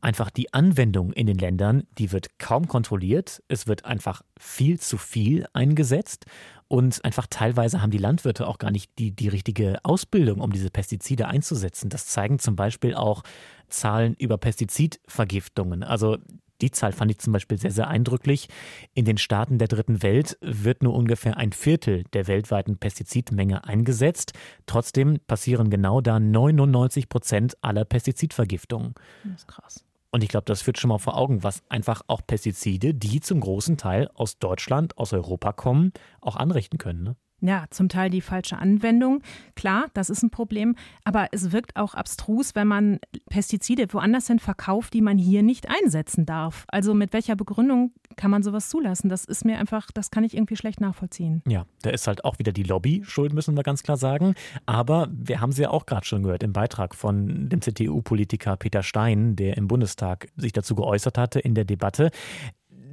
[0.00, 3.42] einfach die Anwendung in den Ländern, die wird kaum kontrolliert.
[3.48, 6.26] Es wird einfach viel zu viel eingesetzt
[6.66, 10.70] und einfach teilweise haben die Landwirte auch gar nicht die, die richtige Ausbildung, um diese
[10.70, 11.88] Pestizide einzusetzen.
[11.88, 13.22] Das zeigen zum Beispiel auch
[13.68, 15.84] Zahlen über Pestizidvergiftungen.
[15.84, 16.18] Also
[16.60, 18.48] die Zahl fand ich zum Beispiel sehr, sehr eindrücklich.
[18.94, 24.32] In den Staaten der dritten Welt wird nur ungefähr ein Viertel der weltweiten Pestizidmenge eingesetzt.
[24.66, 28.94] Trotzdem passieren genau da 99 Prozent aller Pestizidvergiftungen.
[29.24, 29.84] Das ist krass.
[30.10, 33.40] Und ich glaube, das führt schon mal vor Augen, was einfach auch Pestizide, die zum
[33.40, 37.02] großen Teil aus Deutschland, aus Europa kommen, auch anrichten können.
[37.02, 37.16] Ne?
[37.44, 39.20] Ja, zum Teil die falsche Anwendung.
[39.54, 44.38] Klar, das ist ein Problem, aber es wirkt auch abstrus, wenn man Pestizide woanders hin
[44.38, 46.64] verkauft, die man hier nicht einsetzen darf.
[46.68, 49.10] Also mit welcher Begründung kann man sowas zulassen?
[49.10, 51.42] Das ist mir einfach, das kann ich irgendwie schlecht nachvollziehen.
[51.46, 54.34] Ja, da ist halt auch wieder die Lobby schuld, müssen wir ganz klar sagen.
[54.64, 58.82] Aber wir haben sie ja auch gerade schon gehört im Beitrag von dem CDU-Politiker Peter
[58.82, 62.10] Stein, der im Bundestag sich dazu geäußert hatte in der Debatte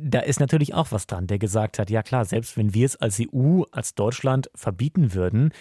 [0.03, 2.95] da ist natürlich auch was dran, der gesagt hat, ja klar, selbst wenn wir es
[2.95, 5.51] als EU, als Deutschland verbieten würden,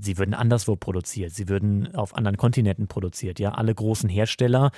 [0.00, 3.38] sie würden anderswo produziert, sie würden auf anderen Kontinenten produziert.
[3.38, 4.70] Ja, alle großen Hersteller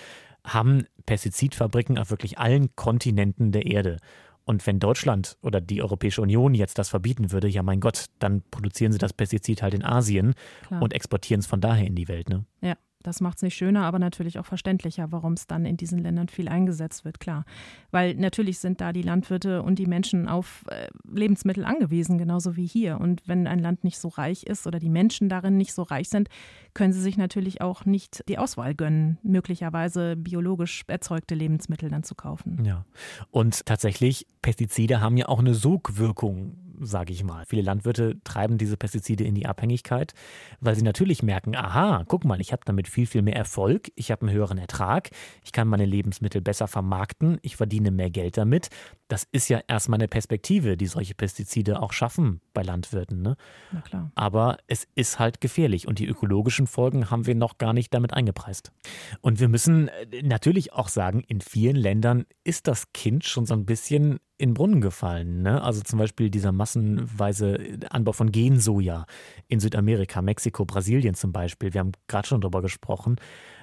[0.44, 3.98] haben Pestizidfabriken auf wirklich allen Kontinenten der Erde.
[4.44, 8.42] Und wenn Deutschland oder die Europäische Union jetzt das verbieten würde, ja mein Gott, dann
[8.50, 10.34] produzieren sie das Pestizid halt in Asien
[10.66, 10.82] Klar.
[10.82, 12.28] und exportieren es von daher in die Welt.
[12.28, 12.44] Ne?
[12.60, 12.76] Ja.
[13.04, 16.28] Das macht es nicht schöner, aber natürlich auch verständlicher, warum es dann in diesen Ländern
[16.28, 17.44] viel eingesetzt wird, klar.
[17.90, 22.66] Weil natürlich sind da die Landwirte und die Menschen auf äh, Lebensmittel angewiesen, genauso wie
[22.66, 22.98] hier.
[22.98, 26.08] Und wenn ein Land nicht so reich ist oder die Menschen darin nicht so reich
[26.08, 26.30] sind,
[26.72, 32.14] können sie sich natürlich auch nicht die Auswahl gönnen, möglicherweise biologisch erzeugte Lebensmittel dann zu
[32.14, 32.64] kaufen.
[32.64, 32.86] Ja.
[33.30, 37.44] Und tatsächlich, Pestizide haben ja auch eine Sogwirkung sage ich mal.
[37.46, 40.14] Viele Landwirte treiben diese Pestizide in die Abhängigkeit,
[40.60, 44.10] weil sie natürlich merken, aha, guck mal, ich habe damit viel, viel mehr Erfolg, ich
[44.10, 45.10] habe einen höheren Ertrag,
[45.44, 48.68] ich kann meine Lebensmittel besser vermarkten, ich verdiene mehr Geld damit.
[49.08, 53.22] Das ist ja erstmal eine Perspektive, die solche Pestizide auch schaffen bei Landwirten.
[53.22, 53.36] Ne?
[53.72, 54.12] Na klar.
[54.14, 58.14] Aber es ist halt gefährlich und die ökologischen Folgen haben wir noch gar nicht damit
[58.14, 58.72] eingepreist.
[59.20, 59.90] Und wir müssen
[60.22, 64.54] natürlich auch sagen, in vielen Ländern ist das Kind schon so ein bisschen in den
[64.54, 65.42] Brunnen gefallen.
[65.42, 65.62] Ne?
[65.62, 69.06] Also zum Beispiel dieser massenweise Anbau von Gensoja
[69.48, 71.72] in Südamerika, Mexiko, Brasilien zum Beispiel.
[71.72, 73.16] Wir haben gerade schon darüber gesprochen.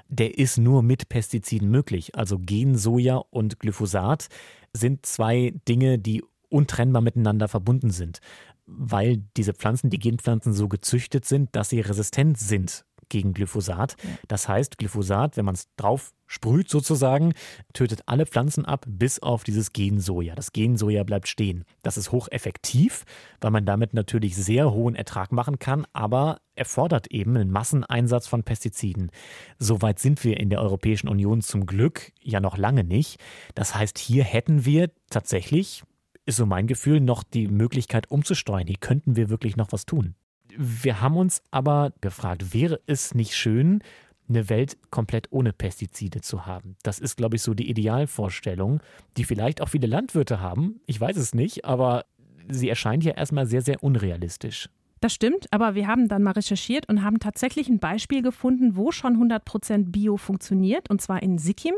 [0.07, 2.15] Der ist nur mit Pestiziden möglich.
[2.15, 4.27] Also Gensoja und Glyphosat
[4.73, 8.19] sind zwei Dinge, die untrennbar miteinander verbunden sind,
[8.65, 13.95] weil diese Pflanzen, die Genpflanzen so gezüchtet sind, dass sie resistent sind gegen Glyphosat.
[14.27, 17.33] Das heißt, Glyphosat, wenn man es drauf sprüht sozusagen,
[17.73, 20.33] tötet alle Pflanzen ab, bis auf dieses Gensoja.
[20.33, 21.65] Das Gensoja bleibt stehen.
[21.83, 23.03] Das ist hocheffektiv,
[23.41, 28.43] weil man damit natürlich sehr hohen Ertrag machen kann, aber erfordert eben einen Masseneinsatz von
[28.43, 29.11] Pestiziden.
[29.59, 33.19] Soweit sind wir in der Europäischen Union zum Glück ja noch lange nicht.
[33.53, 35.83] Das heißt, hier hätten wir tatsächlich,
[36.25, 38.67] ist so mein Gefühl, noch die Möglichkeit umzusteuern.
[38.67, 40.15] Hier könnten wir wirklich noch was tun.
[40.57, 43.81] Wir haben uns aber gefragt, wäre es nicht schön,
[44.29, 46.75] eine Welt komplett ohne Pestizide zu haben?
[46.83, 48.81] Das ist, glaube ich, so die Idealvorstellung,
[49.17, 50.81] die vielleicht auch viele Landwirte haben.
[50.85, 52.05] Ich weiß es nicht, aber
[52.49, 54.69] sie erscheint ja erstmal sehr, sehr unrealistisch.
[55.01, 58.91] Das stimmt, aber wir haben dann mal recherchiert und haben tatsächlich ein Beispiel gefunden, wo
[58.91, 61.73] schon 100% Bio funktioniert, und zwar in Sikkim.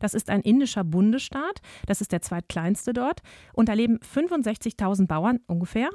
[0.00, 3.20] Das ist ein indischer Bundesstaat, das ist der zweitkleinste dort.
[3.52, 5.88] Und da leben 65.000 Bauern ungefähr.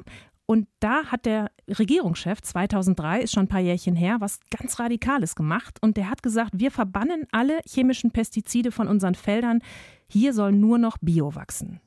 [0.50, 5.36] Und da hat der Regierungschef 2003, ist schon ein paar Jährchen her, was ganz Radikales
[5.36, 5.78] gemacht.
[5.80, 9.62] Und der hat gesagt, wir verbannen alle chemischen Pestizide von unseren Feldern.
[10.08, 11.80] Hier soll nur noch Bio wachsen.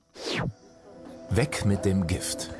[1.28, 2.50] Weg mit dem Gift.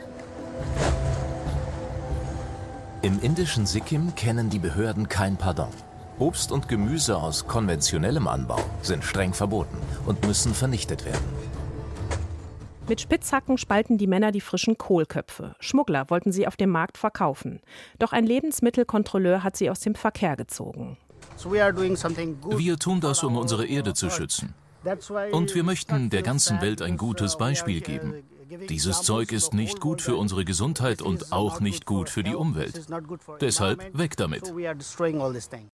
[3.02, 5.70] Im indischen Sikkim kennen die Behörden kein Pardon.
[6.18, 11.51] Obst und Gemüse aus konventionellem Anbau sind streng verboten und müssen vernichtet werden.
[12.92, 15.57] Mit Spitzhacken spalten die Männer die frischen Kohlköpfe.
[15.61, 17.61] Schmuggler wollten sie auf dem Markt verkaufen.
[17.98, 20.98] Doch ein Lebensmittelkontrolleur hat sie aus dem Verkehr gezogen.
[21.42, 24.52] Wir tun das, um unsere Erde zu schützen.
[25.31, 28.24] Und wir möchten der ganzen Welt ein gutes Beispiel geben.
[28.68, 32.86] Dieses Zeug ist nicht gut für unsere Gesundheit und auch nicht gut für die Umwelt.
[33.40, 34.52] Deshalb weg damit.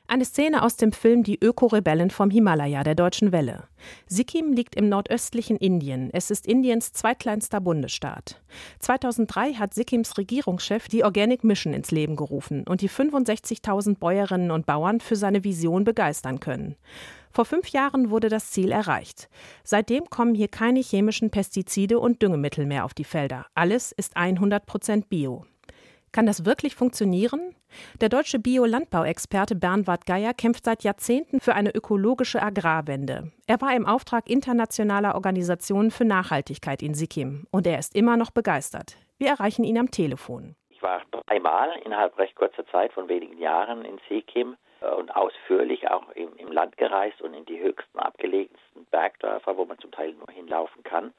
[0.07, 3.65] Eine Szene aus dem Film Die Öko-Rebellen vom Himalaya der Deutschen Welle.
[4.07, 6.11] Sikkim liegt im nordöstlichen Indien.
[6.13, 8.41] Es ist Indiens zweitkleinster Bundesstaat.
[8.81, 14.67] 2003 hat Sikkims Regierungschef die Organic Mission ins Leben gerufen und die 65.000 Bäuerinnen und
[14.67, 16.77] Bauern für seine Vision begeistern können.
[17.33, 19.29] Vor fünf Jahren wurde das Ziel erreicht.
[19.65, 23.47] Seitdem kommen hier keine chemischen Pestizide und Düngemittel mehr auf die Felder.
[23.55, 25.45] Alles ist 100 Prozent Bio.
[26.13, 27.55] Kann das wirklich funktionieren?
[28.01, 33.31] Der deutsche Biolandbauexperte Bernward Geier kämpft seit Jahrzehnten für eine ökologische Agrarwende.
[33.47, 38.31] Er war im Auftrag internationaler Organisationen für Nachhaltigkeit in Sikkim und er ist immer noch
[38.31, 38.97] begeistert.
[39.19, 40.55] Wir erreichen ihn am Telefon.
[40.71, 46.09] Ich war dreimal innerhalb recht kurzer Zeit von wenigen Jahren in Sikkim und ausführlich auch
[46.11, 50.29] im, im, Land gereist und in die höchsten, abgelegensten Bergdörfer, wo man zum Teil nur
[50.31, 51.13] hinlaufen kann.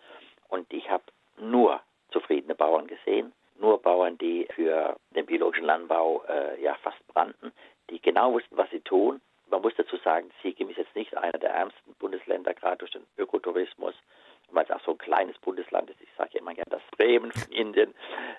[0.48, 1.04] Und ich habe
[1.38, 7.52] nur zufriedene Bauern gesehen, nur Bauern, die für den biologischen Landbau äh, ja fast brannten,
[7.89, 9.22] die genau wussten, was sie tun.
[9.50, 13.06] Man muss dazu sagen, Sikkim ist jetzt nicht einer der ärmsten Bundesländer, gerade durch den
[13.17, 13.95] Ökotourismus,
[14.52, 16.02] weil es auch so ein kleines Bundesland ist.
[16.02, 17.93] Ich sage immer gerne das Bremen von Indien.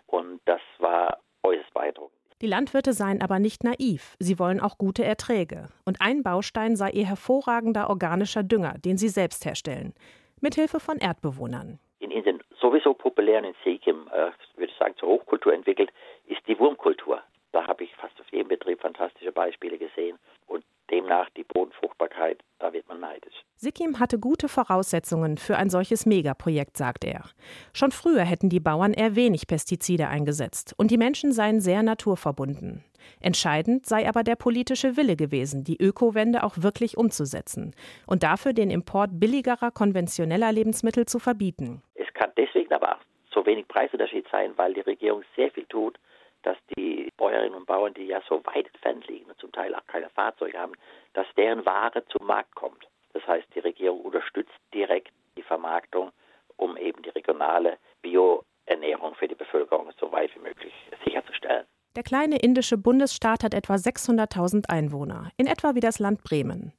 [0.07, 2.20] Und das war äußerst beeindruckend.
[2.43, 5.69] Die Landwirte seien aber nicht naiv, sie wollen auch gute Erträge.
[5.85, 9.93] Und ein Baustein sei ihr hervorragender organischer Dünger, den sie selbst herstellen,
[10.41, 11.79] mithilfe von Erdbewohnern.
[11.99, 15.91] In Indien sowieso populär und in Sikkim, äh, würde ich sagen, zur Hochkultur entwickelt,
[16.29, 17.21] ist die Wurmkultur.
[17.53, 20.19] Da habe ich fast auf jedem Betrieb fantastische Beispiele gesehen.
[20.47, 23.35] Und demnach die Bodenfruchtbarkeit, da wird man neidisch.
[23.57, 27.25] Sikkim hatte gute Voraussetzungen für ein solches Megaprojekt, sagt er.
[27.73, 32.85] Schon früher hätten die Bauern eher wenig Pestizide eingesetzt und die Menschen seien sehr naturverbunden.
[33.21, 37.75] Entscheidend sei aber der politische Wille gewesen, die Ökowende auch wirklich umzusetzen
[38.07, 41.83] und dafür den Import billigerer konventioneller Lebensmittel zu verbieten.
[41.95, 43.01] Es kann deswegen aber auch
[43.33, 45.99] so wenig Preisunterschied sein, weil die Regierung sehr viel tut,
[46.43, 49.87] dass die Bäuerinnen und Bauern, die ja so weit entfernt liegen und zum Teil auch
[49.87, 50.73] keine Fahrzeuge haben,
[51.13, 52.89] dass deren Ware zum Markt kommt.
[53.13, 56.13] Das heißt, die Regierung unterstützt direkt die Vermarktung,
[56.57, 60.73] um eben die regionale Bioernährung für die Bevölkerung so weit wie möglich
[61.05, 61.67] sicherzustellen.
[61.97, 66.73] Der kleine indische Bundesstaat hat etwa 600.000 Einwohner, in etwa wie das Land Bremen.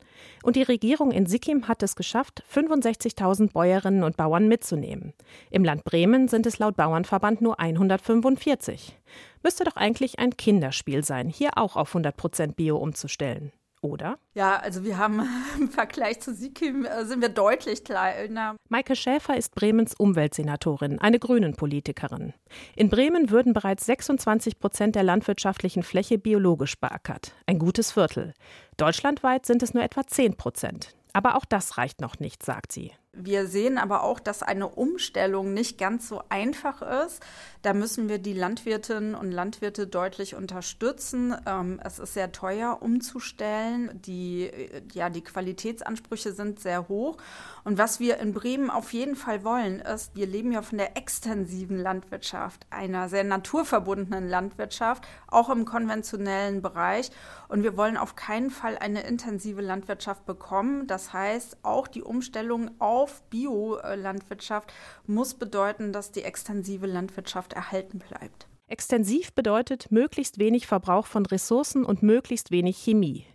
[0.44, 5.14] Und die Regierung in Sikkim hat es geschafft, 65.000 Bäuerinnen und Bauern mitzunehmen.
[5.50, 8.98] Im Land Bremen sind es laut Bauernverband nur 145.
[9.44, 14.18] Müsste doch eigentlich ein Kinderspiel sein, hier auch auf 100% Bio umzustellen oder?
[14.34, 15.28] Ja, also wir haben
[15.60, 18.56] im Vergleich zu Sikkim äh, sind wir deutlich kleiner.
[18.70, 22.34] Maike Schäfer ist Bremens Umweltsenatorin, eine Grünen-Politikerin.
[22.76, 27.34] In Bremen würden bereits 26 Prozent der landwirtschaftlichen Fläche biologisch beackert.
[27.46, 28.34] Ein gutes Viertel.
[28.78, 30.96] Deutschlandweit sind es nur etwa 10 Prozent.
[31.14, 32.92] Aber auch das reicht noch nicht, sagt sie.
[33.14, 37.22] Wir sehen aber auch, dass eine Umstellung nicht ganz so einfach ist.
[37.62, 41.36] Da müssen wir die Landwirtinnen und Landwirte deutlich unterstützen.
[41.46, 44.00] Ähm, es ist sehr teuer umzustellen.
[44.06, 44.50] Die,
[44.94, 47.18] ja, die Qualitätsansprüche sind sehr hoch.
[47.66, 50.96] Und was wir in Bremen auf jeden Fall wollen, ist, wir leben ja von der
[50.96, 57.12] extensiven Landwirtschaft, einer sehr naturverbundenen Landwirtschaft, auch im konventionellen Bereich.
[57.50, 60.88] Und wir wollen auf keinen Fall eine intensive Landwirtschaft bekommen.
[60.88, 64.72] Das heißt, auch die Umstellung auf auf Biolandwirtschaft
[65.08, 68.48] muss bedeuten, dass die extensive Landwirtschaft erhalten bleibt.
[68.68, 73.26] Extensiv bedeutet möglichst wenig Verbrauch von Ressourcen und möglichst wenig Chemie.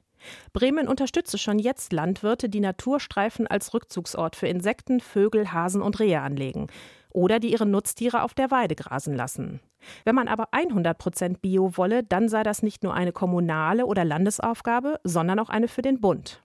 [0.53, 6.21] Bremen unterstütze schon jetzt Landwirte, die Naturstreifen als Rückzugsort für Insekten, Vögel, Hasen und Rehe
[6.21, 6.69] anlegen
[7.11, 9.61] oder die ihre Nutztiere auf der Weide grasen lassen.
[10.05, 15.01] Wenn man aber 100% Bio wolle, dann sei das nicht nur eine kommunale oder Landesaufgabe,
[15.03, 16.43] sondern auch eine für den Bund.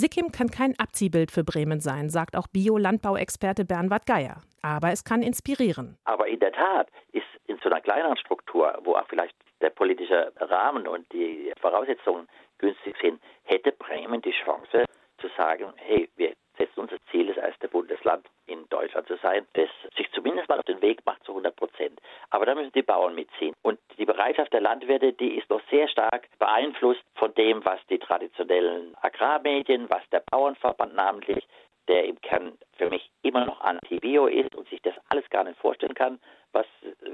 [0.00, 4.40] Sikkim kann kein Abziehbild für Bremen sein, sagt auch Bio-Landbauexperte Bernward Geier.
[4.62, 5.98] Aber es kann inspirieren.
[6.04, 10.32] Aber in der Tat ist in so einer kleineren Struktur, wo auch vielleicht der politische
[10.40, 14.86] Rahmen und die Voraussetzungen günstig sind, hätte Bremen die Chance
[15.18, 19.68] zu sagen, hey, wir setzen unser Ziel, das erste Bundesland in Deutschland zu sein, das
[19.96, 21.98] sich zumindest mal auf den Weg macht zu 100 Prozent.
[22.28, 23.54] Aber da müssen die Bauern mitziehen.
[23.62, 27.98] Und die Bereitschaft der Landwirte, die ist noch sehr stark beeinflusst von dem, was die
[27.98, 31.46] traditionellen Agrarmedien, was der Bauernverband namentlich,
[31.88, 35.58] der im Kern für mich immer noch anti-bio ist und sich das alles gar nicht
[35.58, 36.20] vorstellen kann,
[36.52, 36.66] was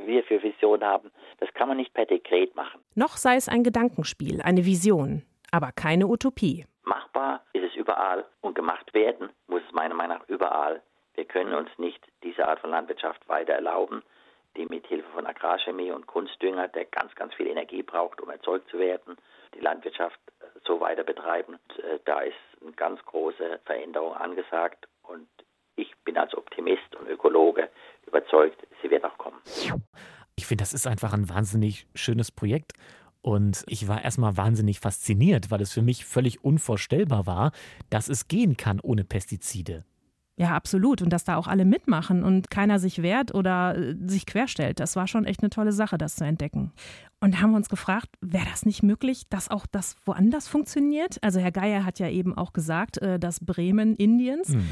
[0.06, 1.10] wir für Visionen haben.
[1.38, 2.80] Das kann man nicht per Dekret machen.
[2.94, 6.66] Noch sei es ein Gedankenspiel, eine Vision, aber keine Utopie.
[6.86, 10.82] Machbar ist es überall und gemacht werden muss es meiner Meinung nach überall.
[11.14, 14.02] Wir können uns nicht diese Art von Landwirtschaft weiter erlauben,
[14.56, 18.70] die mit Hilfe von Agrarchemie und Kunstdünger, der ganz, ganz viel Energie braucht, um erzeugt
[18.70, 19.16] zu werden,
[19.54, 20.18] die Landwirtschaft
[20.64, 21.58] so weiter betreiben.
[21.78, 24.86] Äh, da ist eine ganz große Veränderung angesagt.
[25.02, 25.28] Und
[25.76, 27.68] ich bin als Optimist und Ökologe
[28.06, 29.40] überzeugt, sie wird auch kommen.
[30.36, 32.72] Ich finde, das ist einfach ein wahnsinnig schönes Projekt.
[33.26, 37.50] Und ich war erstmal wahnsinnig fasziniert, weil es für mich völlig unvorstellbar war,
[37.90, 39.84] dass es gehen kann ohne Pestizide.
[40.36, 41.02] Ja, absolut.
[41.02, 44.78] Und dass da auch alle mitmachen und keiner sich wehrt oder äh, sich querstellt.
[44.78, 46.70] Das war schon echt eine tolle Sache, das zu entdecken.
[47.18, 51.18] Und haben wir uns gefragt, wäre das nicht möglich, dass auch das woanders funktioniert?
[51.24, 54.50] Also Herr Geier hat ja eben auch gesagt, äh, dass Bremen Indiens.
[54.50, 54.68] Mhm.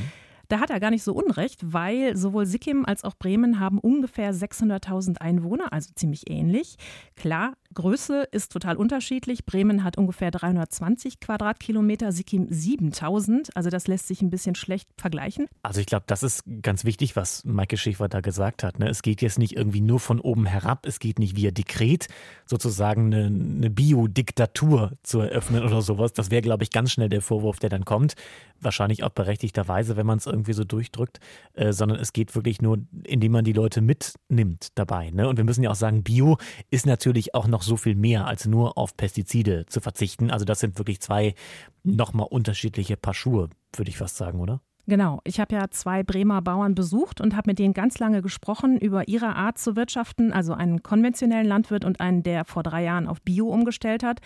[0.49, 4.35] Da hat er gar nicht so unrecht, weil sowohl Sikkim als auch Bremen haben ungefähr
[4.35, 6.77] 600.000 Einwohner, also ziemlich ähnlich.
[7.17, 9.45] Klar, Größe ist total unterschiedlich.
[9.45, 13.57] Bremen hat ungefähr 320 Quadratkilometer, Sikkim 7000.
[13.57, 15.47] Also das lässt sich ein bisschen schlecht vergleichen.
[15.63, 18.79] Also ich glaube, das ist ganz wichtig, was Maike Schäfer da gesagt hat.
[18.79, 18.89] Ne?
[18.89, 20.87] Es geht jetzt nicht irgendwie nur von oben herab.
[20.87, 22.07] Es geht nicht via Dekret
[22.47, 26.13] sozusagen eine, eine Biodiktatur zu eröffnen oder sowas.
[26.13, 28.15] Das wäre, glaube ich, ganz schnell der Vorwurf, der dann kommt.
[28.61, 31.21] Wahrscheinlich auch berechtigterweise, wenn man es irgendwie so durchdrückt.
[31.55, 35.11] Äh, sondern es geht wirklich nur, indem man die Leute mitnimmt dabei.
[35.11, 35.29] Ne?
[35.29, 36.37] Und wir müssen ja auch sagen, Bio
[36.71, 40.31] ist natürlich auch noch so viel mehr als nur auf Pestizide zu verzichten.
[40.31, 41.35] Also das sind wirklich zwei
[41.83, 44.61] nochmal unterschiedliche Paar Schuhe, würde ich fast sagen, oder?
[44.87, 48.79] Genau, ich habe ja zwei Bremer Bauern besucht und habe mit denen ganz lange gesprochen
[48.79, 53.09] über ihre Art zu wirtschaften, also einen konventionellen Landwirt und einen, der vor drei Jahren
[53.09, 54.21] auf Bio umgestellt hat.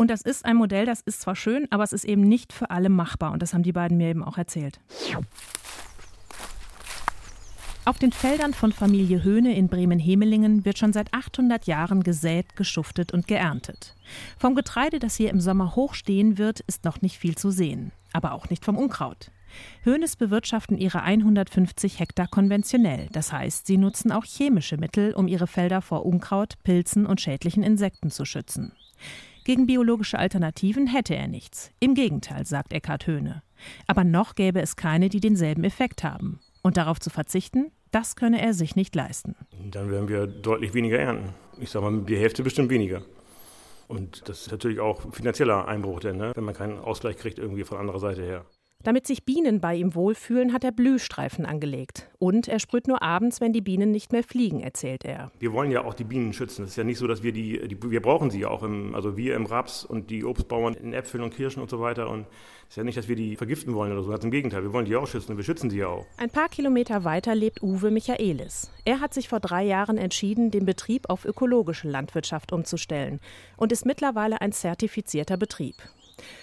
[0.00, 2.70] Und das ist ein Modell, das ist zwar schön, aber es ist eben nicht für
[2.70, 3.32] alle machbar.
[3.32, 4.80] Und das haben die beiden mir eben auch erzählt.
[7.84, 13.12] Auf den Feldern von Familie Höhne in Bremen-Hemelingen wird schon seit 800 Jahren gesät, geschuftet
[13.12, 13.94] und geerntet.
[14.38, 17.92] Vom Getreide, das hier im Sommer hochstehen wird, ist noch nicht viel zu sehen.
[18.14, 19.30] Aber auch nicht vom Unkraut.
[19.82, 23.08] Höhnes bewirtschaften ihre 150 Hektar konventionell.
[23.12, 27.62] Das heißt, sie nutzen auch chemische Mittel, um ihre Felder vor Unkraut, Pilzen und schädlichen
[27.62, 28.72] Insekten zu schützen.
[29.44, 31.70] Gegen biologische Alternativen hätte er nichts.
[31.80, 33.42] Im Gegenteil, sagt Eckhard Höhne.
[33.86, 36.40] Aber noch gäbe es keine, die denselben Effekt haben.
[36.62, 39.34] Und darauf zu verzichten, das könne er sich nicht leisten.
[39.70, 41.34] Dann werden wir deutlich weniger ernten.
[41.58, 43.02] Ich sage mal, die Hälfte bestimmt weniger.
[43.88, 46.32] Und das ist natürlich auch finanzieller Einbruch, denn, ne?
[46.34, 48.44] wenn man keinen Ausgleich kriegt irgendwie von anderer Seite her.
[48.82, 52.08] Damit sich Bienen bei ihm wohlfühlen, hat er Blühstreifen angelegt.
[52.18, 55.30] Und er sprüht nur abends, wenn die Bienen nicht mehr fliegen, erzählt er.
[55.38, 56.64] Wir wollen ja auch die Bienen schützen.
[56.64, 58.94] Es ist ja nicht so, dass wir die, die wir brauchen sie ja auch, im,
[58.94, 62.08] also wir im Raps und die Obstbauern in Äpfeln und Kirschen und so weiter.
[62.08, 62.26] Und
[62.62, 64.10] es ist ja nicht, dass wir die vergiften wollen oder so.
[64.10, 66.06] Ganz im Gegenteil, wir wollen die auch schützen und wir schützen sie ja auch.
[66.16, 68.70] Ein paar Kilometer weiter lebt Uwe Michaelis.
[68.86, 73.20] Er hat sich vor drei Jahren entschieden, den Betrieb auf ökologische Landwirtschaft umzustellen
[73.58, 75.74] und ist mittlerweile ein zertifizierter Betrieb.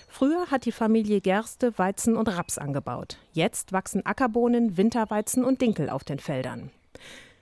[0.07, 3.17] Früher hat die Familie Gerste, Weizen und Raps angebaut.
[3.33, 6.71] Jetzt wachsen Ackerbohnen, Winterweizen und Dinkel auf den Feldern.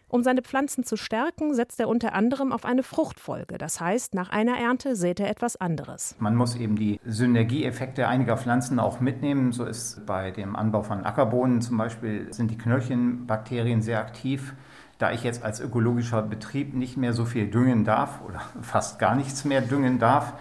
[0.07, 3.57] Um seine Pflanzen zu stärken, setzt er unter anderem auf eine Fruchtfolge.
[3.57, 6.15] Das heißt, nach einer Ernte sät er etwas anderes.
[6.19, 9.51] Man muss eben die Synergieeffekte einiger Pflanzen auch mitnehmen.
[9.51, 14.53] So ist bei dem Anbau von Ackerbohnen zum Beispiel sind die Knöllchenbakterien sehr aktiv.
[14.99, 19.15] Da ich jetzt als ökologischer Betrieb nicht mehr so viel düngen darf oder fast gar
[19.15, 20.33] nichts mehr düngen darf,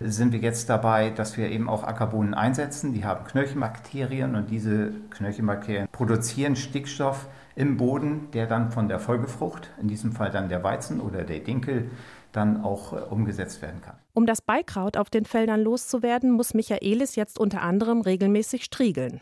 [0.00, 2.92] sind wir jetzt dabei, dass wir eben auch Ackerbohnen einsetzen.
[2.92, 7.26] Die haben Knöllchenbakterien und diese Knöllchenbakterien produzieren Stickstoff
[7.56, 11.40] im Boden, der dann von der Folgefrucht, in diesem Fall dann der Weizen oder der
[11.40, 11.90] Dinkel,
[12.32, 13.96] dann auch äh, umgesetzt werden kann.
[14.14, 19.20] Um das Beikraut auf den Feldern loszuwerden, muss Michaelis jetzt unter anderem regelmäßig striegeln.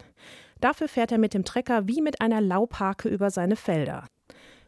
[0.60, 4.04] Dafür fährt er mit dem Trecker wie mit einer Laubhake über seine Felder.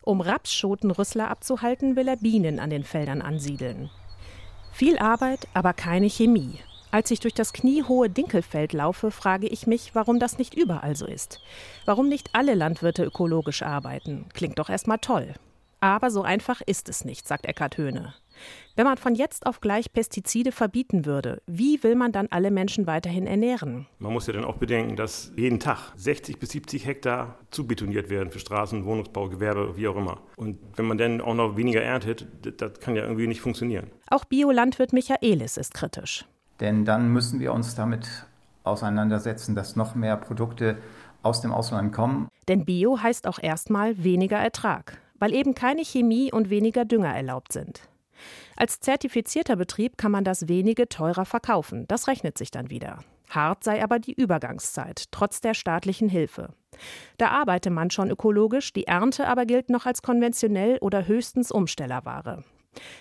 [0.02, 3.90] Um Rapsschotenrüssler abzuhalten, will er Bienen an den Feldern ansiedeln.
[4.78, 6.60] Viel Arbeit, aber keine Chemie.
[6.92, 11.04] Als ich durch das kniehohe Dinkelfeld laufe, frage ich mich, warum das nicht überall so
[11.04, 11.40] ist.
[11.84, 14.26] Warum nicht alle Landwirte ökologisch arbeiten?
[14.34, 15.34] Klingt doch erstmal toll.
[15.80, 18.14] Aber so einfach ist es nicht, sagt Eckhard Höhne.
[18.78, 22.86] Wenn man von jetzt auf gleich Pestizide verbieten würde, wie will man dann alle Menschen
[22.86, 23.88] weiterhin ernähren?
[23.98, 28.30] Man muss ja dann auch bedenken, dass jeden Tag 60 bis 70 Hektar zubetoniert werden
[28.30, 30.18] für Straßen, Wohnungsbau, Gewerbe, wie auch immer.
[30.36, 33.88] Und wenn man dann auch noch weniger erntet, das kann ja irgendwie nicht funktionieren.
[34.10, 36.24] Auch Biolandwirt Michaelis ist kritisch.
[36.60, 38.06] Denn dann müssen wir uns damit
[38.62, 40.78] auseinandersetzen, dass noch mehr Produkte
[41.24, 42.28] aus dem Ausland kommen.
[42.46, 47.52] Denn Bio heißt auch erstmal weniger Ertrag, weil eben keine Chemie und weniger Dünger erlaubt
[47.52, 47.88] sind.
[48.56, 51.86] Als zertifizierter Betrieb kann man das wenige teurer verkaufen.
[51.88, 53.00] Das rechnet sich dann wieder.
[53.30, 56.50] Hart sei aber die Übergangszeit, trotz der staatlichen Hilfe.
[57.18, 62.44] Da arbeite man schon ökologisch, die Ernte aber gilt noch als konventionell oder höchstens Umstellerware.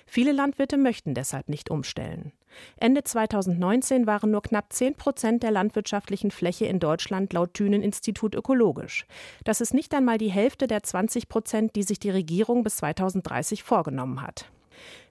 [0.06, 2.32] Viele Landwirte möchten deshalb nicht umstellen.
[2.78, 9.06] Ende 2019 waren nur knapp 10 Prozent der landwirtschaftlichen Fläche in Deutschland laut Thünen-Institut ökologisch.
[9.44, 13.64] Das ist nicht einmal die Hälfte der 20 Prozent, die sich die Regierung bis 2030
[13.64, 14.50] vorgenommen hat.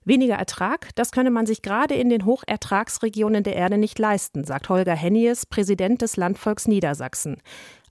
[0.05, 4.69] Weniger Ertrag, das könne man sich gerade in den Hochertragsregionen der Erde nicht leisten, sagt
[4.69, 7.43] Holger Hennies, Präsident des Landvolks Niedersachsen.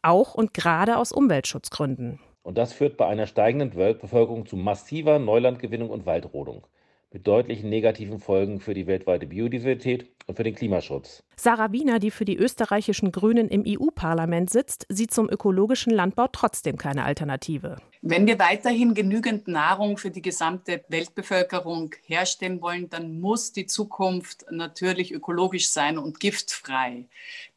[0.01, 2.19] auch und gerade aus Umweltschutzgründen.
[2.43, 6.67] Und das führt bei einer steigenden Weltbevölkerung zu massiver Neulandgewinnung und Waldrodung
[7.11, 11.23] mit deutlichen negativen Folgen für die weltweite Biodiversität und für den Klimaschutz.
[11.37, 16.77] Sarah Wiener, die für die österreichischen Grünen im EU-Parlament sitzt, sieht zum ökologischen Landbau trotzdem
[16.77, 17.77] keine Alternative.
[18.07, 24.45] Wenn wir weiterhin genügend Nahrung für die gesamte Weltbevölkerung herstellen wollen, dann muss die Zukunft
[24.51, 27.05] natürlich ökologisch sein und giftfrei.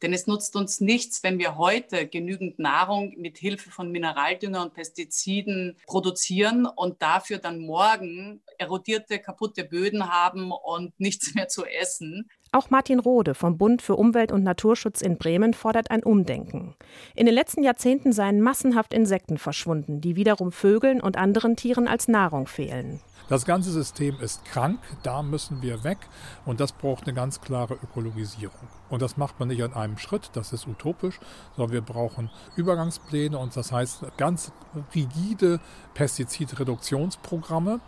[0.01, 4.73] Denn es nutzt uns nichts, wenn wir heute genügend Nahrung mit Hilfe von Mineraldünger und
[4.73, 12.27] Pestiziden produzieren und dafür dann morgen erodierte, kaputte Böden haben und nichts mehr zu essen.
[12.51, 16.73] Auch Martin Rode vom Bund für Umwelt und Naturschutz in Bremen fordert ein Umdenken.
[17.13, 22.07] In den letzten Jahrzehnten seien massenhaft Insekten verschwunden, die wiederum Vögeln und anderen Tieren als
[22.07, 23.01] Nahrung fehlen.
[23.29, 25.99] Das ganze System ist krank, da müssen wir weg
[26.45, 28.67] und das braucht eine ganz klare Ökologisierung.
[28.89, 31.19] Und das macht man nicht an einem Schritt, das ist utopisch,
[31.55, 34.51] sondern wir brauchen Übergangspläne und das heißt ganz
[34.95, 35.59] rigide
[35.93, 37.79] Pestizidreduktionsprogramme.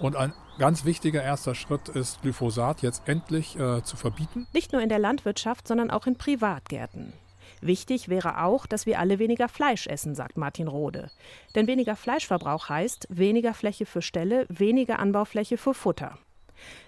[0.00, 4.46] Und ein ganz wichtiger erster Schritt ist, Glyphosat jetzt endlich äh, zu verbieten.
[4.52, 7.12] Nicht nur in der Landwirtschaft, sondern auch in Privatgärten.
[7.60, 11.10] Wichtig wäre auch, dass wir alle weniger Fleisch essen, sagt Martin Rode.
[11.54, 16.18] Denn weniger Fleischverbrauch heißt weniger Fläche für Ställe, weniger Anbaufläche für Futter.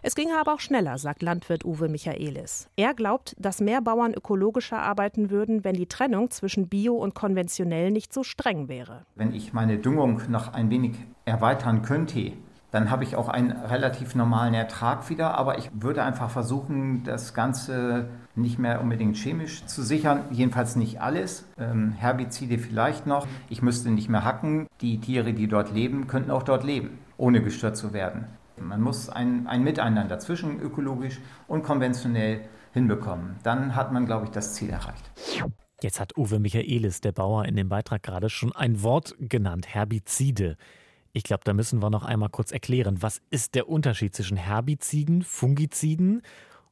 [0.03, 2.69] Es ginge aber auch schneller, sagt Landwirt Uwe Michaelis.
[2.77, 7.91] Er glaubt, dass mehr Bauern ökologischer arbeiten würden, wenn die Trennung zwischen Bio und konventionell
[7.91, 9.03] nicht so streng wäre.
[9.15, 12.33] Wenn ich meine Düngung noch ein wenig erweitern könnte,
[12.75, 15.39] dann habe ich auch einen relativ normalen Ertrag wieder.
[15.39, 20.25] Aber ich würde einfach versuchen, das Ganze nicht mehr unbedingt chemisch zu sichern.
[20.33, 21.47] Jedenfalls nicht alles.
[21.57, 23.29] Ähm, Herbizide vielleicht noch.
[23.49, 24.67] Ich müsste nicht mehr hacken.
[24.81, 28.27] Die Tiere, die dort leben, könnten auch dort leben, ohne gestört zu werden.
[28.57, 32.43] Man muss ein, ein Miteinander zwischen ökologisch und konventionell
[32.73, 33.37] hinbekommen.
[33.43, 35.11] Dann hat man, glaube ich, das Ziel erreicht.
[35.83, 40.57] Jetzt hat Uwe Michaelis, der Bauer, in dem Beitrag gerade schon ein Wort genannt, Herbizide.
[41.13, 45.23] Ich glaube, da müssen wir noch einmal kurz erklären, was ist der Unterschied zwischen Herbiziden,
[45.23, 46.23] Fungiziden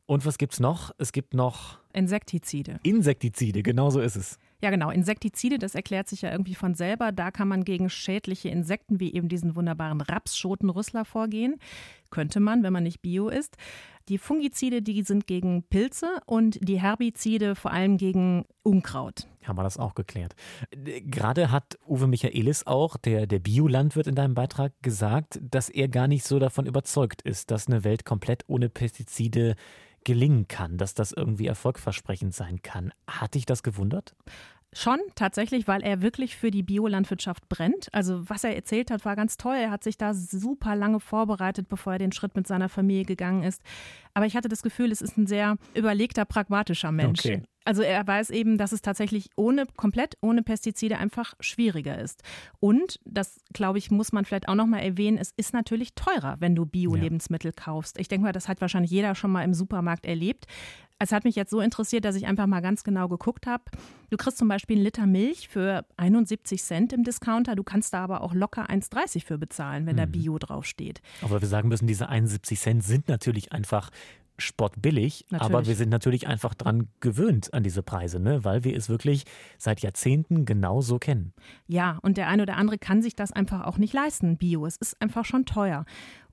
[0.06, 0.92] und was gibt es noch?
[0.98, 2.80] Es gibt noch Insektizide.
[2.82, 4.38] Insektizide, genau so ist es.
[4.62, 4.90] Ja, genau.
[4.90, 7.10] Insektizide, das erklärt sich ja irgendwie von selber.
[7.10, 11.56] Da kann man gegen schädliche Insekten wie eben diesen wunderbaren Rapsschotenrüssler vorgehen.
[12.10, 13.56] Könnte man, wenn man nicht bio ist.
[14.08, 19.26] Die Fungizide, die sind gegen Pilze und die Herbizide vor allem gegen Unkraut.
[19.44, 20.36] Haben wir das auch geklärt.
[20.70, 26.06] Gerade hat Uwe Michaelis auch, der, der Biolandwirt in deinem Beitrag, gesagt, dass er gar
[26.06, 29.56] nicht so davon überzeugt ist, dass eine Welt komplett ohne Pestizide
[30.04, 32.92] gelingen kann, dass das irgendwie erfolgversprechend sein kann.
[33.06, 34.14] Hat dich das gewundert?
[34.74, 37.92] Schon, tatsächlich, weil er wirklich für die Biolandwirtschaft brennt.
[37.92, 39.56] Also was er erzählt hat, war ganz toll.
[39.56, 43.42] Er hat sich da super lange vorbereitet, bevor er den Schritt mit seiner Familie gegangen
[43.42, 43.60] ist.
[44.14, 47.20] Aber ich hatte das Gefühl, es ist ein sehr überlegter, pragmatischer Mensch.
[47.20, 47.42] Okay.
[47.64, 52.22] Also er weiß eben, dass es tatsächlich ohne, komplett ohne Pestizide einfach schwieriger ist.
[52.60, 56.54] Und, das glaube ich, muss man vielleicht auch nochmal erwähnen, es ist natürlich teurer, wenn
[56.54, 57.64] du Bio-Lebensmittel ja.
[57.64, 57.98] kaufst.
[57.98, 60.46] Ich denke mal, das hat wahrscheinlich jeder schon mal im Supermarkt erlebt.
[61.02, 63.64] Es hat mich jetzt so interessiert, dass ich einfach mal ganz genau geguckt habe.
[64.10, 67.56] Du kriegst zum Beispiel einen Liter Milch für 71 Cent im Discounter.
[67.56, 70.00] Du kannst da aber auch locker 1,30 für bezahlen, wenn mhm.
[70.00, 71.02] da Bio draufsteht.
[71.20, 73.90] Aber wir sagen müssen, diese 71 Cent sind natürlich einfach
[74.38, 75.54] spottbillig, natürlich.
[75.54, 78.44] aber wir sind natürlich einfach dran gewöhnt an diese Preise, ne?
[78.44, 79.24] weil wir es wirklich
[79.58, 81.32] seit Jahrzehnten genau so kennen.
[81.66, 84.66] Ja, und der eine oder andere kann sich das einfach auch nicht leisten, Bio.
[84.66, 85.84] Es ist einfach schon teuer.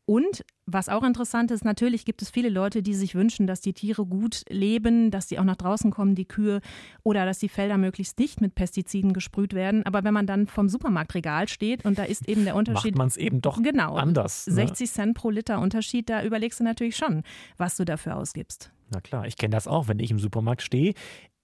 [0.09, 3.73] Und was auch interessant ist, natürlich gibt es viele Leute, die sich wünschen, dass die
[3.73, 6.61] Tiere gut leben, dass die auch nach draußen kommen, die Kühe,
[7.03, 9.85] oder dass die Felder möglichst nicht mit Pestiziden gesprüht werden.
[9.85, 12.95] Aber wenn man dann vom Supermarktregal steht und da ist eben der Unterschied.
[12.95, 14.47] Macht man es eben doch genau, anders.
[14.47, 14.53] Ne?
[14.53, 17.21] 60 Cent pro Liter Unterschied, da überlegst du natürlich schon,
[17.57, 18.71] was du dafür ausgibst.
[18.89, 20.95] Na klar, ich kenne das auch, wenn ich im Supermarkt stehe.